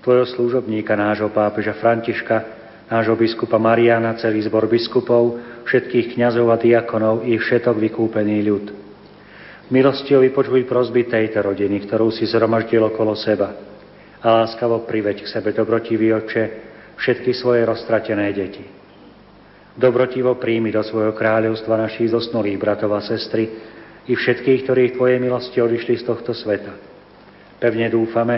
Tvojho 0.03 0.27
služobníka, 0.35 0.99
nášho 0.99 1.31
pápeža 1.31 1.79
Františka, 1.79 2.43
nášho 2.91 3.15
biskupa 3.15 3.55
Mariana, 3.55 4.19
celý 4.19 4.43
zbor 4.43 4.67
biskupov, 4.67 5.39
všetkých 5.63 6.19
kňazov 6.19 6.51
a 6.51 6.59
diakonov 6.59 7.23
i 7.23 7.39
všetok 7.39 7.79
vykúpený 7.79 8.43
ľud. 8.51 8.65
Milostivo 9.71 10.27
vypočuj 10.27 10.67
prozby 10.67 11.07
tejto 11.07 11.39
rodiny, 11.39 11.87
ktorú 11.87 12.11
si 12.11 12.27
zhromaždil 12.27 12.83
okolo 12.83 13.15
seba 13.15 13.55
a 14.19 14.43
láskavo 14.43 14.83
priveď 14.83 15.23
k 15.23 15.31
sebe 15.31 15.55
dobrotivý 15.55 16.11
oče 16.19 16.43
všetky 16.99 17.31
svoje 17.31 17.63
roztratené 17.63 18.27
deti. 18.35 18.80
Dobrotivo 19.71 20.35
príjmi 20.35 20.67
do 20.67 20.83
svojho 20.83 21.15
kráľovstva 21.15 21.79
našich 21.79 22.11
zosnulých 22.11 22.59
bratov 22.59 22.91
a 22.91 22.99
sestry 22.99 23.47
i 24.07 24.13
všetkých, 24.17 24.67
ktorí 24.67 24.83
Tvojej 24.91 25.19
milosti 25.23 25.63
odišli 25.63 26.03
z 26.03 26.07
tohto 26.11 26.35
sveta. 26.35 26.75
Pevne 27.55 27.87
dúfame, 27.87 28.35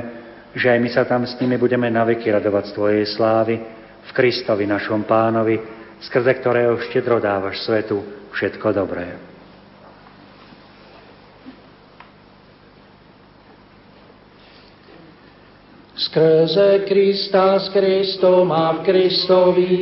že 0.53 0.69
aj 0.69 0.79
my 0.79 0.89
sa 0.93 1.03
tam 1.09 1.25
s 1.25 1.33
nimi 1.41 1.57
budeme 1.57 1.89
naveky 1.89 2.29
radovať 2.29 2.63
z 2.69 2.75
Tvojej 2.77 3.05
slávy, 3.17 3.55
v 4.03 4.11
Kristovi 4.13 4.69
našom 4.69 5.09
pánovi, 5.09 5.57
skrze 6.05 6.37
ktorého 6.37 6.77
štedro 6.85 7.17
dávaš 7.17 7.65
svetu 7.65 8.29
všetko 8.29 8.67
dobré. 8.75 9.33
Skrze 15.97 16.85
Krista 16.85 17.57
s 17.57 17.73
Kristom 17.73 18.51
a 18.51 18.77
v 18.77 18.79
Kristovi 18.85 19.73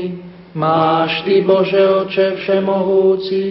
Máš 0.53 1.21
Ty, 1.23 1.41
Bože 1.41 1.79
Oče 1.89 2.27
Všemohúci, 2.35 3.43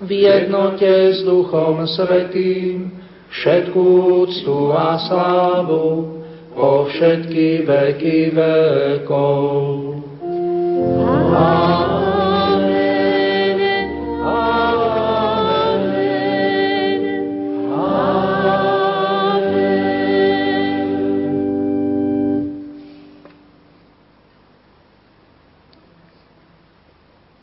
v 0.00 0.10
jednote 0.10 1.14
s 1.14 1.22
Duchom 1.22 1.86
Svetým, 1.86 2.90
všetkú 3.30 3.86
úctu 4.26 4.74
a 4.74 4.98
slávu 5.06 6.18
po 6.54 6.86
všetky 6.90 7.62
veky 7.66 8.34
vekov. 8.34 9.54
Amen. 11.34 11.97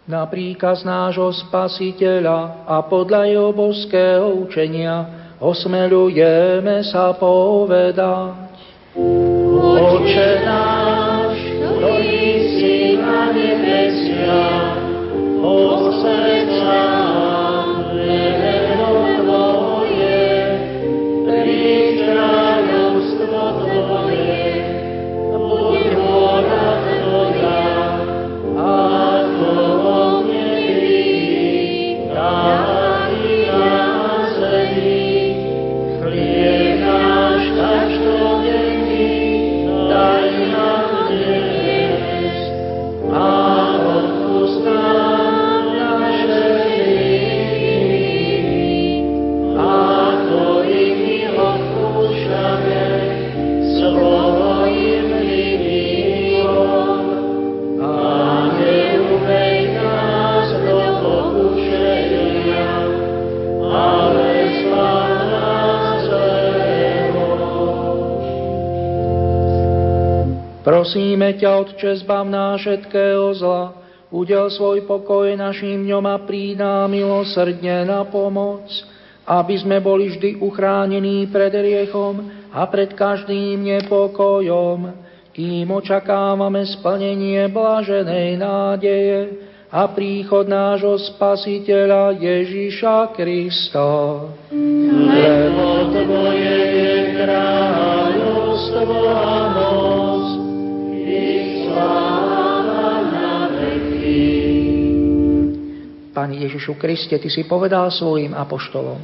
Na 0.06 0.22
príkaz 0.30 0.86
nášho 0.86 1.34
Spasiteľa 1.34 2.70
a 2.70 2.86
podľa 2.86 3.26
jeho 3.26 3.50
božského 3.50 4.38
učenia 4.46 5.10
osmelujeme 5.42 6.86
sa 6.86 7.10
povedať. 7.18 8.46
Oče 8.96 10.32
náš, 10.46 11.36
ktorý 11.58 12.22
si 12.54 12.78
na 13.02 13.34
nebesiach, 13.34 14.78
posvedť 15.42 16.54
Prosíme 70.66 71.38
ťa, 71.38 71.62
Otče, 71.62 72.02
zbav 72.02 72.26
nás 72.26 72.58
všetkého 72.58 73.38
zla, 73.38 73.78
udel 74.10 74.50
svoj 74.50 74.82
pokoj 74.90 75.30
našim 75.38 75.86
dňom 75.86 76.06
a 76.10 76.18
prídá 76.26 76.90
milosrdne 76.90 77.86
na 77.86 78.02
pomoc, 78.10 78.66
aby 79.30 79.62
sme 79.62 79.78
boli 79.78 80.10
vždy 80.10 80.42
uchránení 80.42 81.30
pred 81.30 81.54
riechom 81.54 82.50
a 82.50 82.66
pred 82.66 82.98
každým 82.98 83.62
nepokojom, 83.62 84.90
kým 85.38 85.70
očakávame 85.70 86.66
splnenie 86.66 87.46
blaženej 87.54 88.34
nádeje 88.34 89.20
a 89.70 89.86
príchod 89.94 90.50
nášho 90.50 90.98
Spasiteľa 90.98 92.18
Ježíša 92.18 93.14
Krista. 93.14 94.18
Lebo 95.14 95.94
Tvoje 95.94 96.58
je 96.74 97.22
kráľovstvo 97.22 98.98
a 99.14 99.38
moc 99.54 99.85
Pane 106.16 106.40
Ježišu 106.40 106.80
Kriste, 106.80 107.20
Ty 107.20 107.28
si 107.28 107.44
povedal 107.44 107.92
svojim 107.92 108.32
apoštolom, 108.32 109.04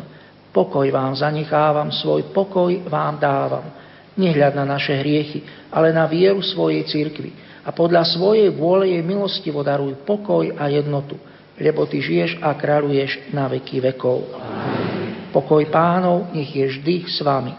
pokoj 0.55 0.88
vám 0.88 1.12
zanechávam, 1.12 1.91
svoj 1.91 2.32
pokoj 2.32 2.72
vám 2.88 3.20
dávam. 3.20 3.68
Nehľad 4.16 4.55
na 4.55 4.64
naše 4.64 4.95
hriechy, 4.95 5.43
ale 5.72 5.91
na 5.91 6.07
vieru 6.07 6.39
svojej 6.39 6.88
cirkvi. 6.88 7.36
A 7.68 7.76
podľa 7.76 8.07
svojej 8.07 8.47
vôle 8.55 8.95
jej 8.95 9.03
milostivo 9.03 9.59
daruj 9.59 9.99
pokoj 10.07 10.55
a 10.55 10.72
jednotu, 10.72 11.20
lebo 11.59 11.84
Ty 11.84 11.99
žiješ 11.99 12.39
a 12.39 12.55
kráľuješ 12.55 13.36
na 13.36 13.51
veky 13.51 13.84
vekov. 13.91 14.32
Amen. 14.32 14.91
Pokoj 15.32 15.64
pánov, 15.72 16.32
nech 16.36 16.51
je 16.51 16.68
vždy 16.68 16.95
s 17.07 17.24
vami. 17.24 17.55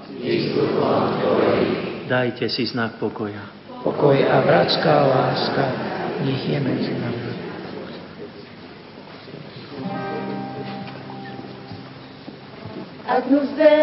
Dajte 2.08 2.48
si 2.52 2.68
znak 2.68 3.00
pokoja. 3.00 3.48
Pokoj 3.80 4.16
a 4.16 4.36
bratská 4.44 4.96
láska, 5.08 5.64
nech 6.20 6.44
je 6.44 6.58
medzi 6.60 6.92
nami. 6.92 7.21
Agnus 13.14 13.48
Dei, 13.56 13.74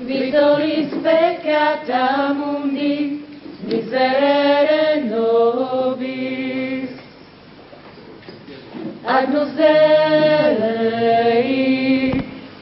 Vitoris 0.00 0.92
peccata 1.00 2.34
mundi, 2.34 3.24
miserere 3.64 5.04
nobis. 5.08 6.90
Agnus 9.04 9.54
Dei, 9.54 9.72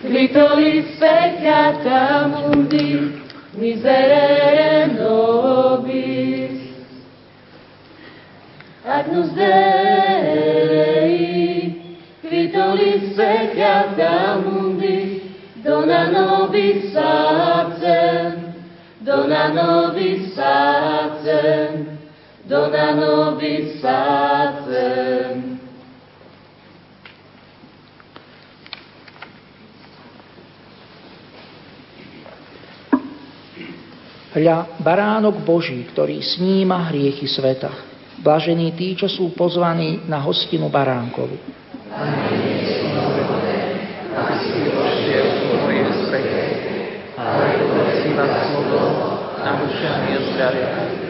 Vitoris 0.02 0.96
peccata 0.96 2.28
mundi, 2.28 3.20
miserere 3.54 4.86
nobis. 4.92 6.56
Agnus 8.84 9.32
Dei, 9.32 10.78
Vitolis 12.28 13.16
peccata 13.16 14.36
mundi, 14.44 15.32
dona 15.64 16.12
nobis 16.12 16.92
pacem, 16.92 18.52
dona 19.00 19.48
nobis 19.48 20.36
pacem, 20.36 21.96
dona 22.44 22.92
nobis 22.92 23.80
pacem. 23.80 25.56
Hľa, 34.36 34.78
baránok 34.84 35.40
Boží, 35.48 35.80
ktorý 35.96 36.20
sníma 36.20 36.92
hriechy 36.92 37.24
sveta. 37.24 37.72
Blažení 38.20 38.76
tí, 38.76 38.92
čo 38.92 39.08
sú 39.08 39.32
pozvaní 39.32 40.04
na 40.04 40.20
hostinu 40.20 40.68
baránkovu. 40.68 41.67
Na 49.44 49.56
dušami 49.60 50.16
a 50.16 50.20
zdravia. 50.32 51.07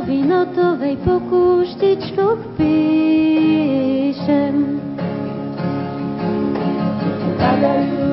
Osnovy 0.00 0.24
notovej 0.24 0.96
pokúštičkoch 1.04 2.56
píšem. 2.56 3.20
Padajú 7.36 8.08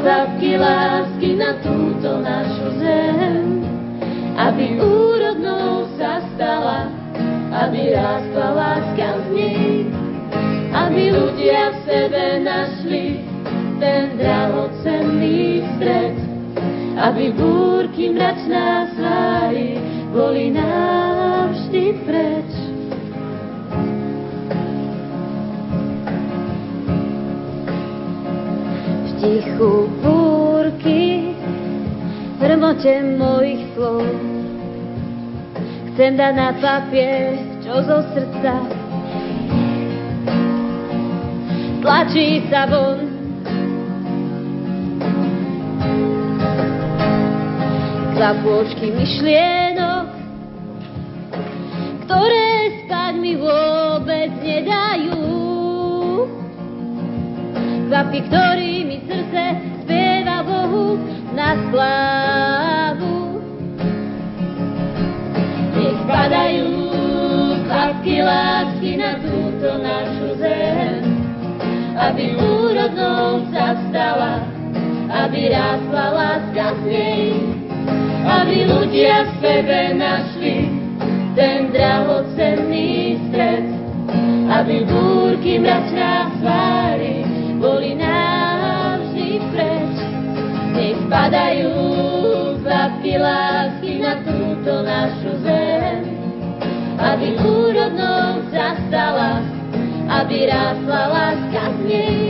kvapky 0.00 0.56
lásky 0.56 1.36
na 1.36 1.60
túto 1.60 2.24
našu 2.24 2.80
zem, 2.80 3.68
aby 4.32 4.80
úrodnou 4.80 5.92
sa 6.00 6.24
stala, 6.32 6.88
aby 7.52 7.92
rástla 7.92 8.48
láska 8.56 9.20
z 9.28 9.36
nej, 9.36 9.84
aby 10.72 11.12
ľudia 11.12 11.68
v 11.68 11.84
sebe 11.84 12.40
našli 12.40 13.20
ten 13.76 14.16
drahocenný 14.16 15.68
stred, 15.76 16.16
aby 16.96 17.28
búrky 17.36 17.73
hrmote 32.84 33.16
mojich 33.16 33.64
slov, 33.72 34.04
chcem 35.88 36.20
dať 36.20 36.32
na 36.36 36.52
papier, 36.60 37.32
čo 37.64 37.80
zo 37.80 38.04
srdca 38.12 38.60
tlačí 41.80 42.44
sa 42.52 42.68
von. 42.68 43.00
Zapôčky 48.20 48.92
myšlienok, 48.92 50.06
ktoré 52.04 52.48
spať 52.84 53.14
mi 53.16 53.32
vôbec 53.40 54.28
nedajú. 54.44 55.24
Kvapky, 57.88 58.20
ktorými 58.28 58.96
srdce 59.08 59.44
spieva 59.84 60.44
Bohu 60.44 61.00
na 61.32 61.56
slávu. 61.68 62.23
Kvapky 68.04 68.20
lásky 68.20 68.90
na 69.00 69.16
túto 69.16 69.80
našu 69.80 70.36
zem, 70.36 71.24
aby 71.96 72.36
úrodnou 72.36 73.48
sa 73.48 73.80
stala, 73.88 74.44
aby 75.08 75.48
rástla 75.48 76.12
láska 76.12 76.76
z 76.76 76.80
nej, 76.84 77.32
aby 78.28 78.68
ľudia 78.68 79.24
v 79.24 79.30
sebe 79.40 79.80
našli 79.96 80.68
ten 81.32 81.72
drahocenný 81.72 83.24
stred, 83.32 83.72
aby 84.52 84.84
búrky 84.84 85.56
mračná 85.56 86.28
svári 86.44 87.24
boli 87.56 87.96
navždy 87.96 89.40
preč. 89.48 89.96
Nech 90.76 91.00
padajú 91.08 91.72
kvapky 92.60 93.16
lásky 93.16 93.92
na 94.04 94.20
túto 94.28 94.84
našu 94.84 95.40
zem, 95.40 96.04
aby 97.00 97.32
úrodnou 97.40 97.73
stala, 98.88 99.40
aby 100.08 100.46
rástla 100.48 101.02
láska 101.08 101.62
z 101.70 101.78
nej, 101.88 102.20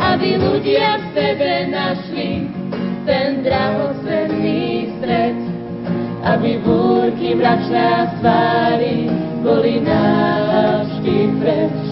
aby 0.00 0.28
ľudia 0.40 0.96
v 0.96 1.04
sebe 1.12 1.52
našli 1.68 2.30
ten 3.04 3.42
drahocenný 3.44 4.92
stred, 5.00 5.36
aby 6.24 6.60
búrky 6.64 7.36
mračná 7.36 8.12
tvári 8.20 9.08
boli 9.44 9.80
navždy 9.80 11.16
preč. 11.40 11.89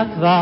اکبر 0.00 0.37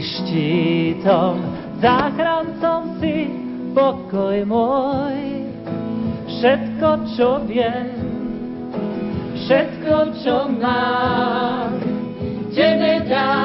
si 0.00 0.08
štítom, 0.08 1.36
záchrancom 1.84 2.96
si 3.04 3.28
pokoj 3.76 4.40
môj. 4.48 5.44
Všetko, 6.40 6.88
čo 7.20 7.28
viem, 7.44 7.92
všetko, 9.44 9.96
čo 10.24 10.48
mám, 10.56 11.76
Tebe 12.50 13.04
dám. 13.04 13.39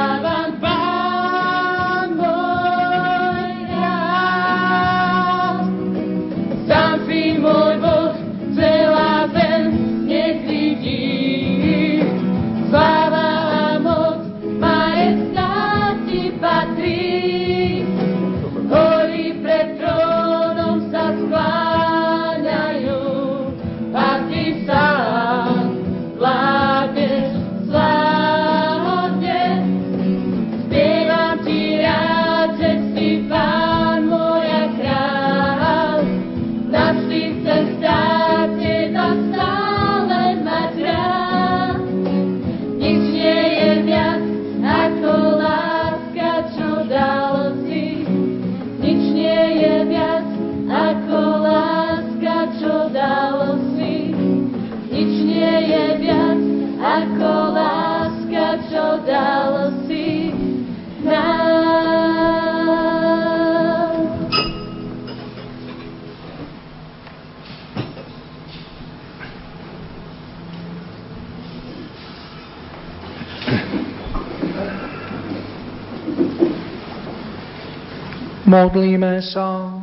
Modlíme 78.46 79.26
sa. 79.26 79.74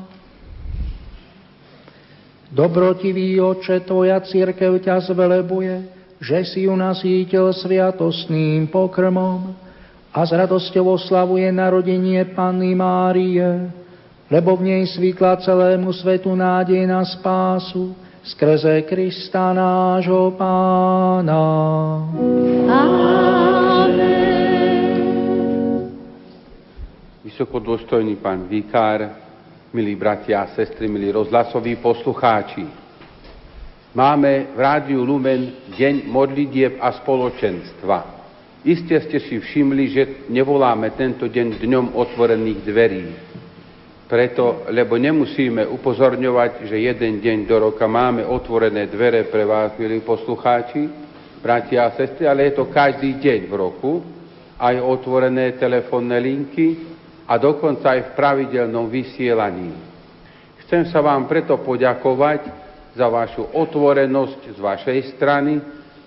Dobrotivý 2.47 3.43
oče, 3.43 3.83
tvoja 3.83 4.23
církev 4.23 4.79
ťa 4.79 5.11
zvelebuje, 5.11 5.75
že 6.23 6.47
si 6.47 6.71
ju 6.71 6.75
nasítil 6.79 7.51
sviatostným 7.51 8.71
pokrmom 8.71 9.51
a 10.15 10.19
s 10.23 10.31
radosťou 10.31 10.95
oslavuje 10.95 11.51
narodenie 11.51 12.23
Panny 12.37 12.79
Márie, 12.79 13.73
lebo 14.31 14.55
v 14.55 14.71
nej 14.71 14.83
svykla 14.95 15.43
celému 15.43 15.91
svetu 15.91 16.31
nádej 16.31 16.87
na 16.87 17.03
spásu 17.03 17.97
skrze 18.23 18.87
Krista 18.87 19.51
nášho 19.51 20.39
Pána. 20.39 21.43
Amen. 22.71 23.72
vysokodôstojný 27.23 28.19
pán 28.19 28.51
vikár, 28.51 29.15
milí 29.71 29.95
bratia 29.95 30.43
a 30.43 30.51
sestry, 30.59 30.91
milí 30.91 31.15
rozhlasoví 31.15 31.79
poslucháči. 31.79 32.67
Máme 33.95 34.57
v 34.57 34.59
Rádiu 34.59 35.07
Lumen 35.07 35.71
deň 35.71 36.11
modlitieb 36.11 36.83
a 36.83 36.91
spoločenstva. 36.99 37.99
Iste 38.67 38.99
ste 39.07 39.19
si 39.23 39.39
všimli, 39.39 39.85
že 39.91 40.03
nevoláme 40.35 40.99
tento 40.99 41.31
deň 41.31 41.63
dňom 41.63 41.87
otvorených 41.95 42.61
dverí. 42.67 43.07
Preto, 44.11 44.67
lebo 44.75 44.99
nemusíme 44.99 45.63
upozorňovať, 45.67 46.67
že 46.67 46.77
jeden 46.85 47.23
deň 47.23 47.39
do 47.47 47.71
roka 47.71 47.87
máme 47.87 48.27
otvorené 48.27 48.91
dvere 48.91 49.31
pre 49.31 49.47
vás, 49.47 49.79
milí 49.79 50.03
poslucháči, 50.03 50.91
bratia 51.39 51.87
a 51.87 51.95
sestry, 51.95 52.27
ale 52.27 52.51
je 52.51 52.59
to 52.59 52.67
každý 52.67 53.15
deň 53.23 53.41
v 53.47 53.55
roku, 53.55 54.03
aj 54.59 54.75
otvorené 54.79 55.55
telefónne 55.59 56.19
linky, 56.23 56.92
a 57.33 57.41
dokonca 57.41 57.97
aj 57.97 58.13
v 58.13 58.15
pravidelnom 58.15 58.93
vysielaní. 58.93 59.73
Chcem 60.69 60.85
sa 60.93 61.01
vám 61.01 61.25
preto 61.25 61.57
poďakovať 61.65 62.45
za 62.93 63.09
vašu 63.09 63.57
otvorenosť 63.57 64.53
z 64.53 64.59
vašej 64.61 65.17
strany. 65.17 65.57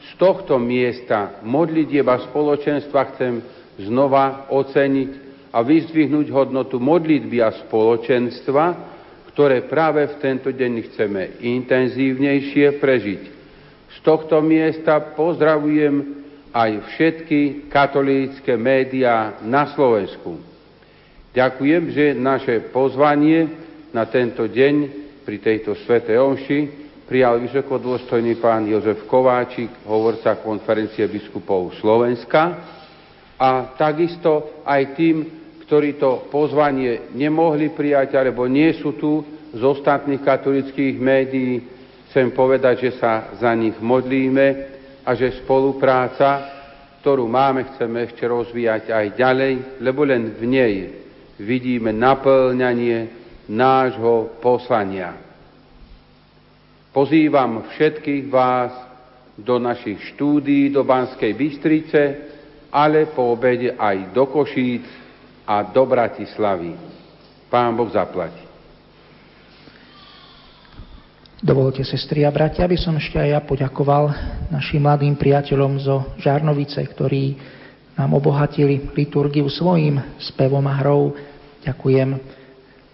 Z 0.06 0.22
tohto 0.22 0.62
miesta 0.62 1.42
modlitieba 1.42 2.30
spoločenstva 2.30 3.02
chcem 3.18 3.42
znova 3.82 4.54
oceniť 4.54 5.12
a 5.50 5.66
vyzdvihnúť 5.66 6.30
hodnotu 6.30 6.78
modlitby 6.78 7.42
a 7.42 7.58
spoločenstva, 7.58 8.66
ktoré 9.34 9.66
práve 9.66 10.06
v 10.06 10.16
tento 10.22 10.54
deň 10.54 10.74
chceme 10.94 11.42
intenzívnejšie 11.42 12.78
prežiť. 12.78 13.22
Z 13.98 13.98
tohto 14.06 14.46
miesta 14.46 15.02
pozdravujem 15.18 16.22
aj 16.54 16.72
všetky 16.94 17.66
katolícke 17.74 18.54
médiá 18.54 19.42
na 19.42 19.74
Slovensku. 19.74 20.55
Ďakujem, 21.36 21.92
že 21.92 22.16
naše 22.16 22.72
pozvanie 22.72 23.44
na 23.92 24.08
tento 24.08 24.48
deň 24.48 24.76
pri 25.28 25.44
tejto 25.44 25.76
svete 25.84 26.16
omši 26.16 26.60
prijal 27.04 27.44
vysokodôstojný 27.44 28.40
pán 28.40 28.64
Jozef 28.72 29.04
Kováčik, 29.04 29.84
hovorca 29.84 30.40
konferencie 30.40 31.04
biskupov 31.12 31.76
Slovenska 31.84 32.72
a 33.36 33.76
takisto 33.76 34.64
aj 34.64 34.96
tým, 34.96 35.16
ktorí 35.68 36.00
to 36.00 36.32
pozvanie 36.32 37.12
nemohli 37.12 37.76
prijať 37.76 38.16
alebo 38.16 38.48
nie 38.48 38.72
sú 38.80 38.96
tu 38.96 39.20
z 39.52 39.60
ostatných 39.60 40.24
katolických 40.24 40.96
médií, 40.96 41.68
chcem 42.16 42.32
povedať, 42.32 42.88
že 42.88 42.92
sa 42.96 43.36
za 43.36 43.52
nich 43.52 43.76
modlíme 43.84 44.48
a 45.04 45.12
že 45.12 45.44
spolupráca, 45.44 46.48
ktorú 47.04 47.28
máme, 47.28 47.76
chceme 47.76 48.08
ešte 48.08 48.24
rozvíjať 48.24 48.88
aj 48.96 49.06
ďalej, 49.20 49.54
lebo 49.84 50.08
len 50.08 50.32
v 50.32 50.44
nej 50.48 50.74
vidíme 51.40 51.92
naplňanie 51.92 53.12
nášho 53.52 54.40
poslania. 54.40 55.16
Pozývam 56.96 57.68
všetkých 57.76 58.26
vás 58.32 58.72
do 59.36 59.60
našich 59.60 60.00
štúdií 60.16 60.72
do 60.72 60.88
Banskej 60.88 61.36
Bystrice, 61.36 62.02
ale 62.72 63.12
po 63.12 63.36
obede 63.36 63.76
aj 63.76 64.16
do 64.16 64.32
Košíc 64.32 64.88
a 65.44 65.60
do 65.68 65.84
Bratislavy. 65.84 66.72
Pán 67.52 67.76
Boh 67.76 67.92
zaplati. 67.92 68.44
Dovolte, 71.46 71.84
sestri 71.86 72.26
a 72.26 72.32
bratia, 72.34 72.66
aby 72.66 72.80
som 72.80 72.96
ešte 72.98 73.22
aj 73.22 73.30
ja 73.30 73.42
poďakoval 73.44 74.10
našim 74.50 74.82
mladým 74.82 75.20
priateľom 75.20 75.78
zo 75.78 76.16
Žarnovice, 76.18 76.80
ktorí 76.80 77.38
nám 77.96 78.12
obohatili 78.14 78.92
liturgiu 78.92 79.48
svojim 79.48 80.00
spevom 80.20 80.64
a 80.68 80.76
hrou. 80.84 81.16
Ďakujem 81.64 82.20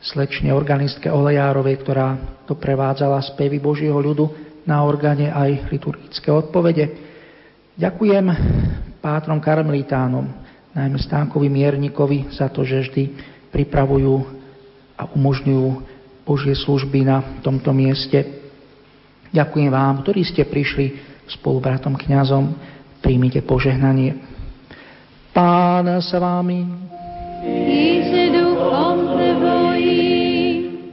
slečne 0.02 0.54
organistke 0.54 1.10
Olejárovej, 1.10 1.82
ktorá 1.82 2.18
doprevádzala 2.50 3.22
spevy 3.34 3.62
Božieho 3.62 3.98
ľudu 3.98 4.30
na 4.66 4.82
organe 4.86 5.30
aj 5.30 5.70
liturgické 5.74 6.30
odpovede. 6.30 6.90
Ďakujem 7.78 8.26
pátrom 9.02 9.42
karmelitánom, 9.42 10.26
najmä 10.78 10.98
Stánkovi 11.02 11.50
Miernikovi, 11.50 12.30
za 12.30 12.50
to, 12.50 12.62
že 12.62 12.86
vždy 12.86 13.04
pripravujú 13.50 14.16
a 14.98 15.10
umožňujú 15.18 15.68
Božie 16.22 16.54
služby 16.54 17.02
na 17.02 17.42
tomto 17.42 17.74
mieste. 17.74 18.22
Ďakujem 19.34 19.70
vám, 19.74 20.06
ktorí 20.06 20.22
ste 20.22 20.46
prišli 20.46 21.02
spolu 21.26 21.58
bratom 21.58 21.98
kňazom, 21.98 22.54
príjmite 23.02 23.42
požehnanie. 23.42 24.41
Pán 25.34 25.88
s 25.88 26.12
vami. 26.12 26.92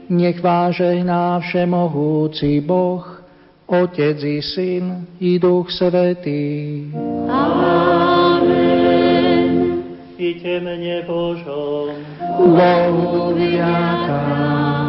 Nech 0.09 0.41
vás 0.41 0.75
žehná 0.75 1.39
všemohúci 1.39 2.61
Boh, 2.61 3.21
Otec 3.67 4.23
i 4.23 4.41
Syn 4.41 5.05
i 5.19 5.39
Duch 5.39 5.71
Svetý. 5.71 6.89
Amen. 7.29 8.49
I 10.17 10.33
temne 10.41 11.05
Božom. 11.07 11.93
Bohu 12.35 13.37
vďaka. 13.37 14.88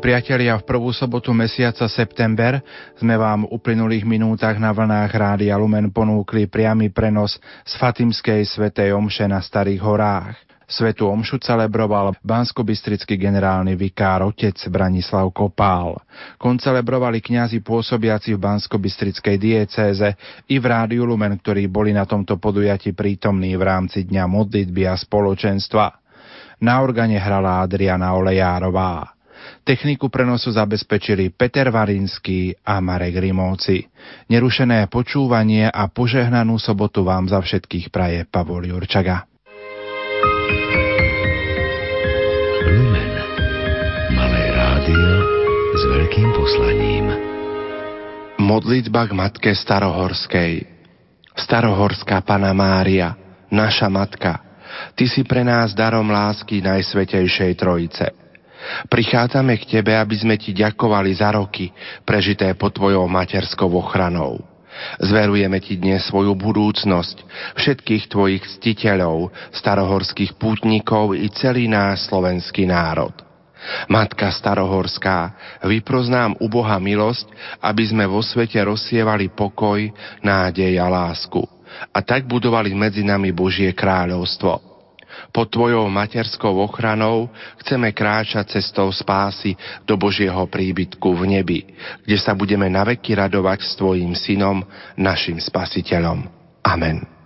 Priatelia, 0.00 0.56
v 0.56 0.64
prvú 0.64 0.90
sobotu 0.96 1.30
mesiaca 1.36 1.84
september 1.84 2.64
sme 2.96 3.20
vám 3.20 3.44
v 3.44 3.52
uplynulých 3.52 4.08
minútach 4.08 4.56
na 4.56 4.72
vlnách 4.72 5.12
Rádia 5.12 5.54
Lumen 5.60 5.92
ponúkli 5.92 6.48
priamy 6.48 6.88
prenos 6.88 7.36
z 7.68 7.72
Fatimskej 7.76 8.48
svetej 8.48 8.96
omše 8.96 9.28
na 9.28 9.44
Starých 9.44 9.84
horách. 9.84 10.34
Svetu 10.70 11.10
omšu 11.10 11.42
celebroval 11.42 12.16
banskobistrický 12.22 13.18
generálny 13.20 13.76
vikár 13.76 14.24
otec 14.24 14.56
Branislav 14.72 15.28
Kopál. 15.36 16.00
Koncelebrovali 16.40 17.20
kňazi 17.20 17.60
pôsobiaci 17.60 18.32
v 18.32 18.40
banskobistrickej 18.40 19.36
diecéze 19.36 20.08
i 20.48 20.56
v 20.56 20.64
Rádiu 20.64 21.04
Lumen, 21.04 21.36
ktorí 21.36 21.68
boli 21.68 21.92
na 21.92 22.06
tomto 22.08 22.40
podujati 22.40 22.96
prítomní 22.96 23.52
v 23.58 23.62
rámci 23.66 24.06
Dňa 24.08 24.24
modlitby 24.30 24.88
a 24.88 24.94
spoločenstva. 24.96 25.86
Na 26.62 26.80
organe 26.80 27.18
hrala 27.18 27.60
Adriana 27.66 28.14
Olejárová. 28.14 29.19
Techniku 29.60 30.08
prenosu 30.08 30.48
zabezpečili 30.48 31.30
Peter 31.36 31.68
Varinský 31.68 32.56
a 32.64 32.80
Marek 32.80 33.20
Rimovci. 33.20 33.84
Nerušené 34.32 34.88
počúvanie 34.88 35.68
a 35.68 35.84
požehnanú 35.92 36.56
sobotu 36.56 37.04
vám 37.04 37.28
za 37.28 37.44
všetkých 37.44 37.92
praje 37.92 38.24
Pavol 38.24 38.64
Jurčaga. 38.64 39.28
Lumen. 42.64 43.12
Malé 44.16 44.42
rádio 44.56 45.10
s 45.76 45.82
veľkým 45.92 46.28
poslaním. 46.32 47.06
Modlitba 48.40 49.06
k 49.06 49.12
Matke 49.12 49.52
Starohorskej. 49.52 50.64
Starohorská 51.36 52.24
Pana 52.24 52.56
Mária, 52.56 53.14
naša 53.52 53.92
Matka, 53.92 54.50
Ty 54.94 55.04
si 55.10 55.26
pre 55.26 55.42
nás 55.42 55.74
darom 55.74 56.08
lásky 56.08 56.62
Najsvetejšej 56.62 57.52
Trojice– 57.58 58.06
Prichádzame 58.88 59.56
k 59.60 59.78
Tebe, 59.78 59.96
aby 59.96 60.16
sme 60.16 60.36
Ti 60.36 60.52
ďakovali 60.52 61.10
za 61.16 61.32
roky 61.32 61.72
prežité 62.04 62.52
pod 62.54 62.76
Tvojou 62.76 63.08
materskou 63.08 63.68
ochranou. 63.72 64.40
Zverujeme 65.00 65.60
Ti 65.60 65.76
dnes 65.76 66.06
svoju 66.08 66.32
budúcnosť, 66.36 67.16
všetkých 67.56 68.08
Tvojich 68.08 68.44
ctiteľov, 68.58 69.32
starohorských 69.52 70.36
pútnikov 70.40 71.12
i 71.16 71.28
celý 71.32 71.68
náš 71.68 72.08
slovenský 72.08 72.64
národ. 72.68 73.12
Matka 73.92 74.32
starohorská, 74.32 75.36
vyproznám 75.68 76.32
u 76.40 76.48
Boha 76.48 76.80
milosť, 76.80 77.28
aby 77.60 77.84
sme 77.84 78.08
vo 78.08 78.24
svete 78.24 78.56
rozsievali 78.56 79.28
pokoj, 79.28 79.84
nádej 80.24 80.80
a 80.80 80.88
lásku 80.88 81.44
a 81.94 81.98
tak 82.02 82.26
budovali 82.26 82.74
medzi 82.74 83.06
nami 83.06 83.30
Božie 83.30 83.70
kráľovstvo. 83.70 84.69
Pod 85.28 85.52
Tvojou 85.52 85.84
materskou 85.92 86.56
ochranou 86.64 87.28
chceme 87.60 87.92
kráčať 87.92 88.56
cestou 88.56 88.88
spásy 88.88 89.52
do 89.84 90.00
Božieho 90.00 90.48
príbytku 90.48 91.08
v 91.12 91.22
nebi, 91.38 91.60
kde 92.08 92.16
sa 92.16 92.32
budeme 92.32 92.72
naveky 92.72 93.12
radovať 93.12 93.60
s 93.60 93.72
Tvojim 93.76 94.16
Synom, 94.16 94.64
našim 94.96 95.36
Spasiteľom. 95.36 96.24
Amen. 96.64 97.19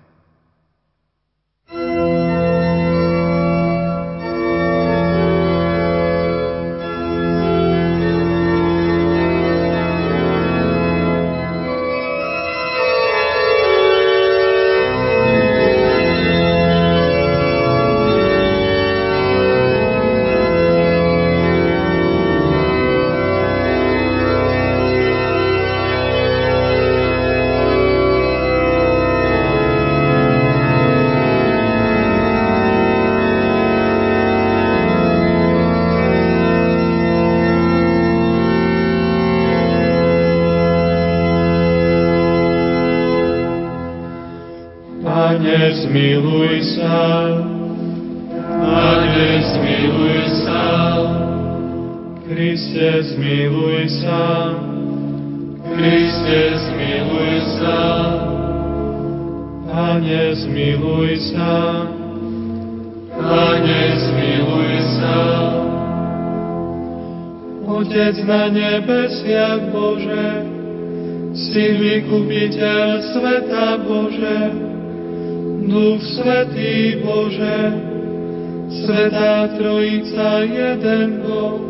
Boha 79.24 79.48
Trojica, 79.56 80.44
jeden 80.44 81.24
Boh. 81.24 81.64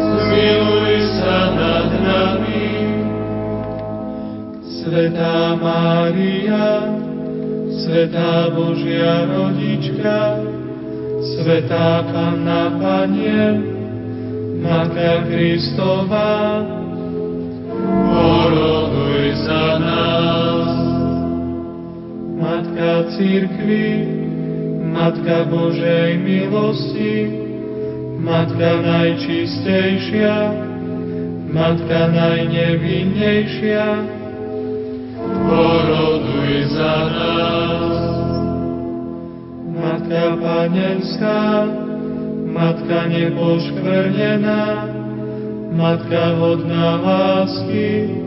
Zmiluj 0.00 0.96
sa 1.20 1.52
nad 1.52 1.88
nami, 1.92 2.72
sveta 4.64 5.60
Mária, 5.60 6.88
sveta 7.84 8.48
Božia 8.56 9.28
Rodička, 9.28 10.40
sveta 11.36 12.00
Panna 12.16 12.72
Panien, 12.80 13.60
Matka 14.64 15.28
Kristova, 15.28 16.64
poroduj 18.08 19.36
za 19.44 19.66
nás. 19.84 20.72
Matka 22.40 23.12
Církvy, 23.12 24.17
Matka 24.98 25.46
Božej 25.46 26.18
milosti, 26.26 27.30
Matka 28.18 28.82
najčistejšia, 28.82 30.36
Matka 31.54 32.10
najnevinnejšia, 32.10 33.86
poroduj 35.22 36.54
za 36.74 36.94
nás. 37.14 37.94
Matka 39.70 40.24
Panenská, 40.42 41.42
Matka 42.50 42.98
nepoškvrnená, 43.06 44.66
Matka 45.78 46.24
hodná 46.42 46.98
lásky, 47.06 48.18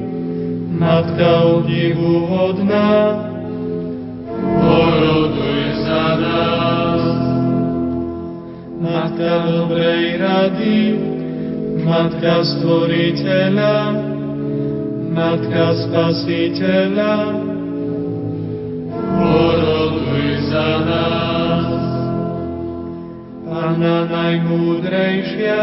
Matka 0.72 1.52
obdivu 1.52 2.32
hodná, 2.32 3.31
Matka 9.02 9.50
dobrej 9.50 10.22
rady, 10.22 10.78
Matka 11.82 12.46
Stvoriteľa, 12.46 13.98
Matka 15.10 15.66
Spasiteľa, 15.74 17.16
poroduj 18.94 20.26
za 20.54 20.70
nás. 20.86 21.66
Pana 23.50 24.06
najmúdrejšia, 24.06 25.62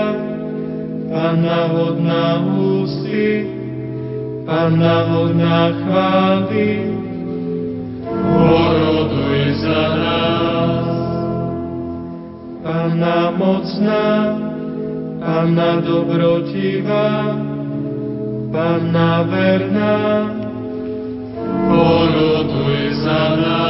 Pana 1.07 1.61
hodná 1.79 2.43
ústy, 2.43 3.47
Pana 4.51 5.15
hodná 5.15 5.79
chvály, 5.87 6.98
Panna 12.89 13.31
mocná, 13.37 14.33
Panna 15.21 15.77
dobrotivá, 15.85 17.37
Panna 18.49 19.29
verná, 19.29 20.25
poroduj 21.69 23.05
za 23.05 23.37
nás. 23.37 23.68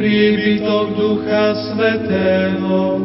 príbytok 0.00 0.96
Ducha 0.96 1.52
Svetého. 1.60 3.04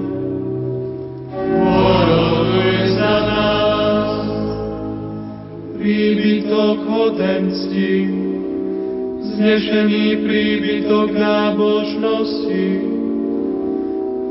Poroduj 1.35 2.75
za 2.95 3.15
nás, 3.27 4.11
príbytok 5.75 6.77
hodensti, 6.87 7.93
znešený 9.27 10.23
príbytok 10.23 11.11
nábožnosti, 11.11 12.67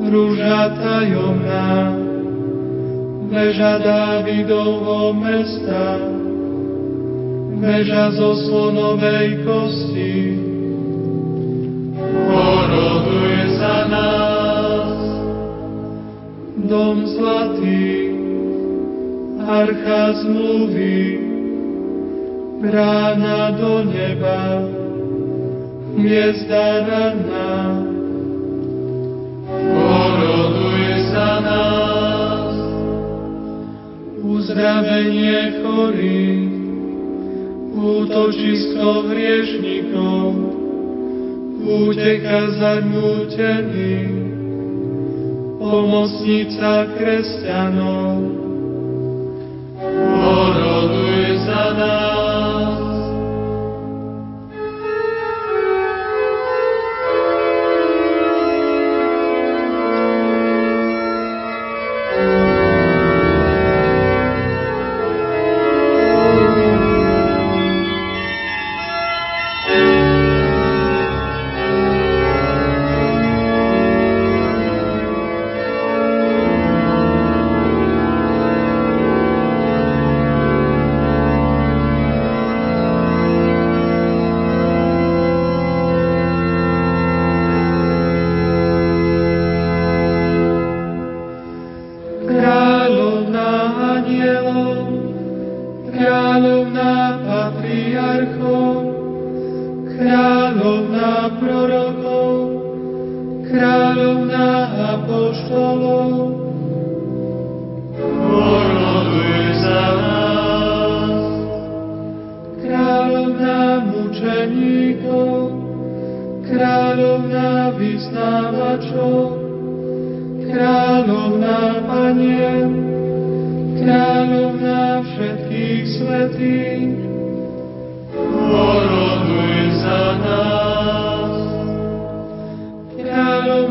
rúža 0.09 0.73
tajomná, 0.81 2.01
veža 3.28 3.77
Dávidovho 3.85 5.12
mesta, 5.12 6.01
veža 7.61 8.09
zo 8.16 8.32
slonovej 8.49 9.45
kosti, 9.45 10.44
dom 16.74 17.06
zlatý, 17.06 18.10
archa 19.46 20.18
zmluvy, 20.18 21.22
brána 22.59 23.55
do 23.55 23.86
neba, 23.86 24.42
hviezda 25.94 26.66
ranná. 26.82 27.55
Poroduje 29.55 30.94
za 31.14 31.32
nás 31.46 32.55
uzdravenie 34.18 35.62
chorých, 35.62 36.55
útočisko 37.70 39.14
hriešnikov, 39.14 40.26
úteka 41.62 42.40
zarmútených, 42.59 44.14
pomocnica 45.65 46.93
kresťanov, 46.93 48.20
oroduj 50.20 51.24
za 51.49 51.65
nás. 51.73 52.03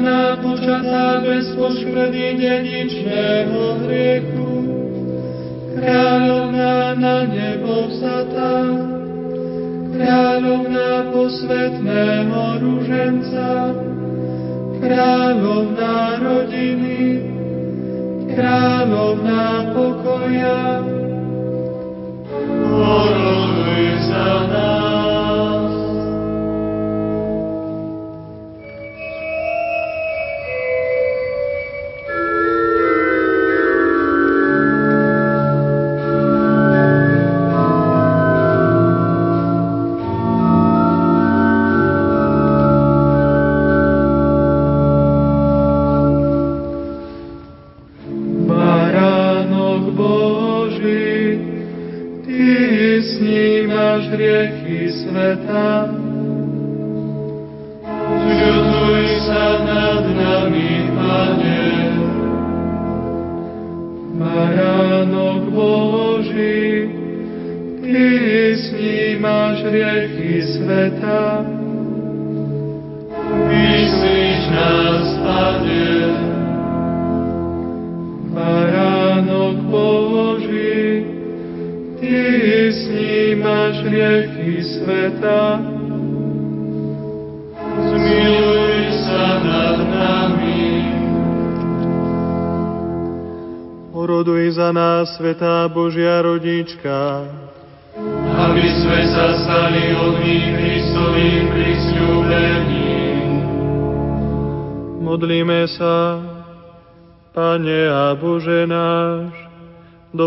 Kráľovná 0.04 0.36
počatá 0.44 1.24
bez 1.24 1.48
poškredy 1.56 2.36
dedičného 2.36 3.88
hriechu, 3.88 4.52
kráľovná 5.80 6.92
na 7.00 7.24
nebo 7.24 7.88
vzatá, 7.88 8.68
kráľovná 9.96 11.08
posvetného 11.08 12.42
ruženca, 12.60 13.48
kráľovná 14.84 15.96
rodiny, 16.20 17.00
kráľovná 18.28 19.72
pokoja, 19.72 20.84
oroduj 22.60 23.88
za 24.12 24.32
nás. 24.52 24.93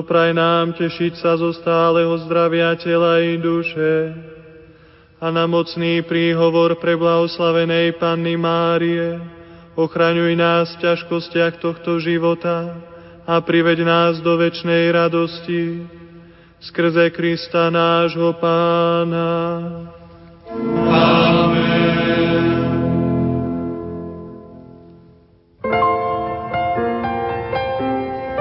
Dopraj 0.07 0.39
nám 0.39 0.71
tešiť 0.79 1.19
sa 1.19 1.35
zo 1.35 1.51
stáleho 1.51 2.15
zdravia 2.23 2.79
tela 2.79 3.19
i 3.19 3.43
duše 3.43 4.15
a 5.19 5.35
na 5.35 5.51
mocný 5.51 6.07
príhovor 6.07 6.79
pre 6.79 6.95
blahoslavenej 6.95 7.99
Panny 7.99 8.39
Márie 8.39 9.19
ochraňuj 9.75 10.39
nás 10.39 10.79
v 10.79 10.87
ťažkostiach 10.87 11.59
tohto 11.59 11.99
života 11.99 12.87
a 13.27 13.43
priveď 13.43 13.83
nás 13.83 14.23
do 14.23 14.39
večnej 14.39 14.95
radosti 14.95 15.83
skrze 16.63 17.11
Krista 17.11 17.67
nášho 17.75 18.31
Pána. 18.39 19.27
Amen. 20.87 22.47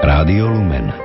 Rádio 0.06 0.46
Lumen. 0.46 1.05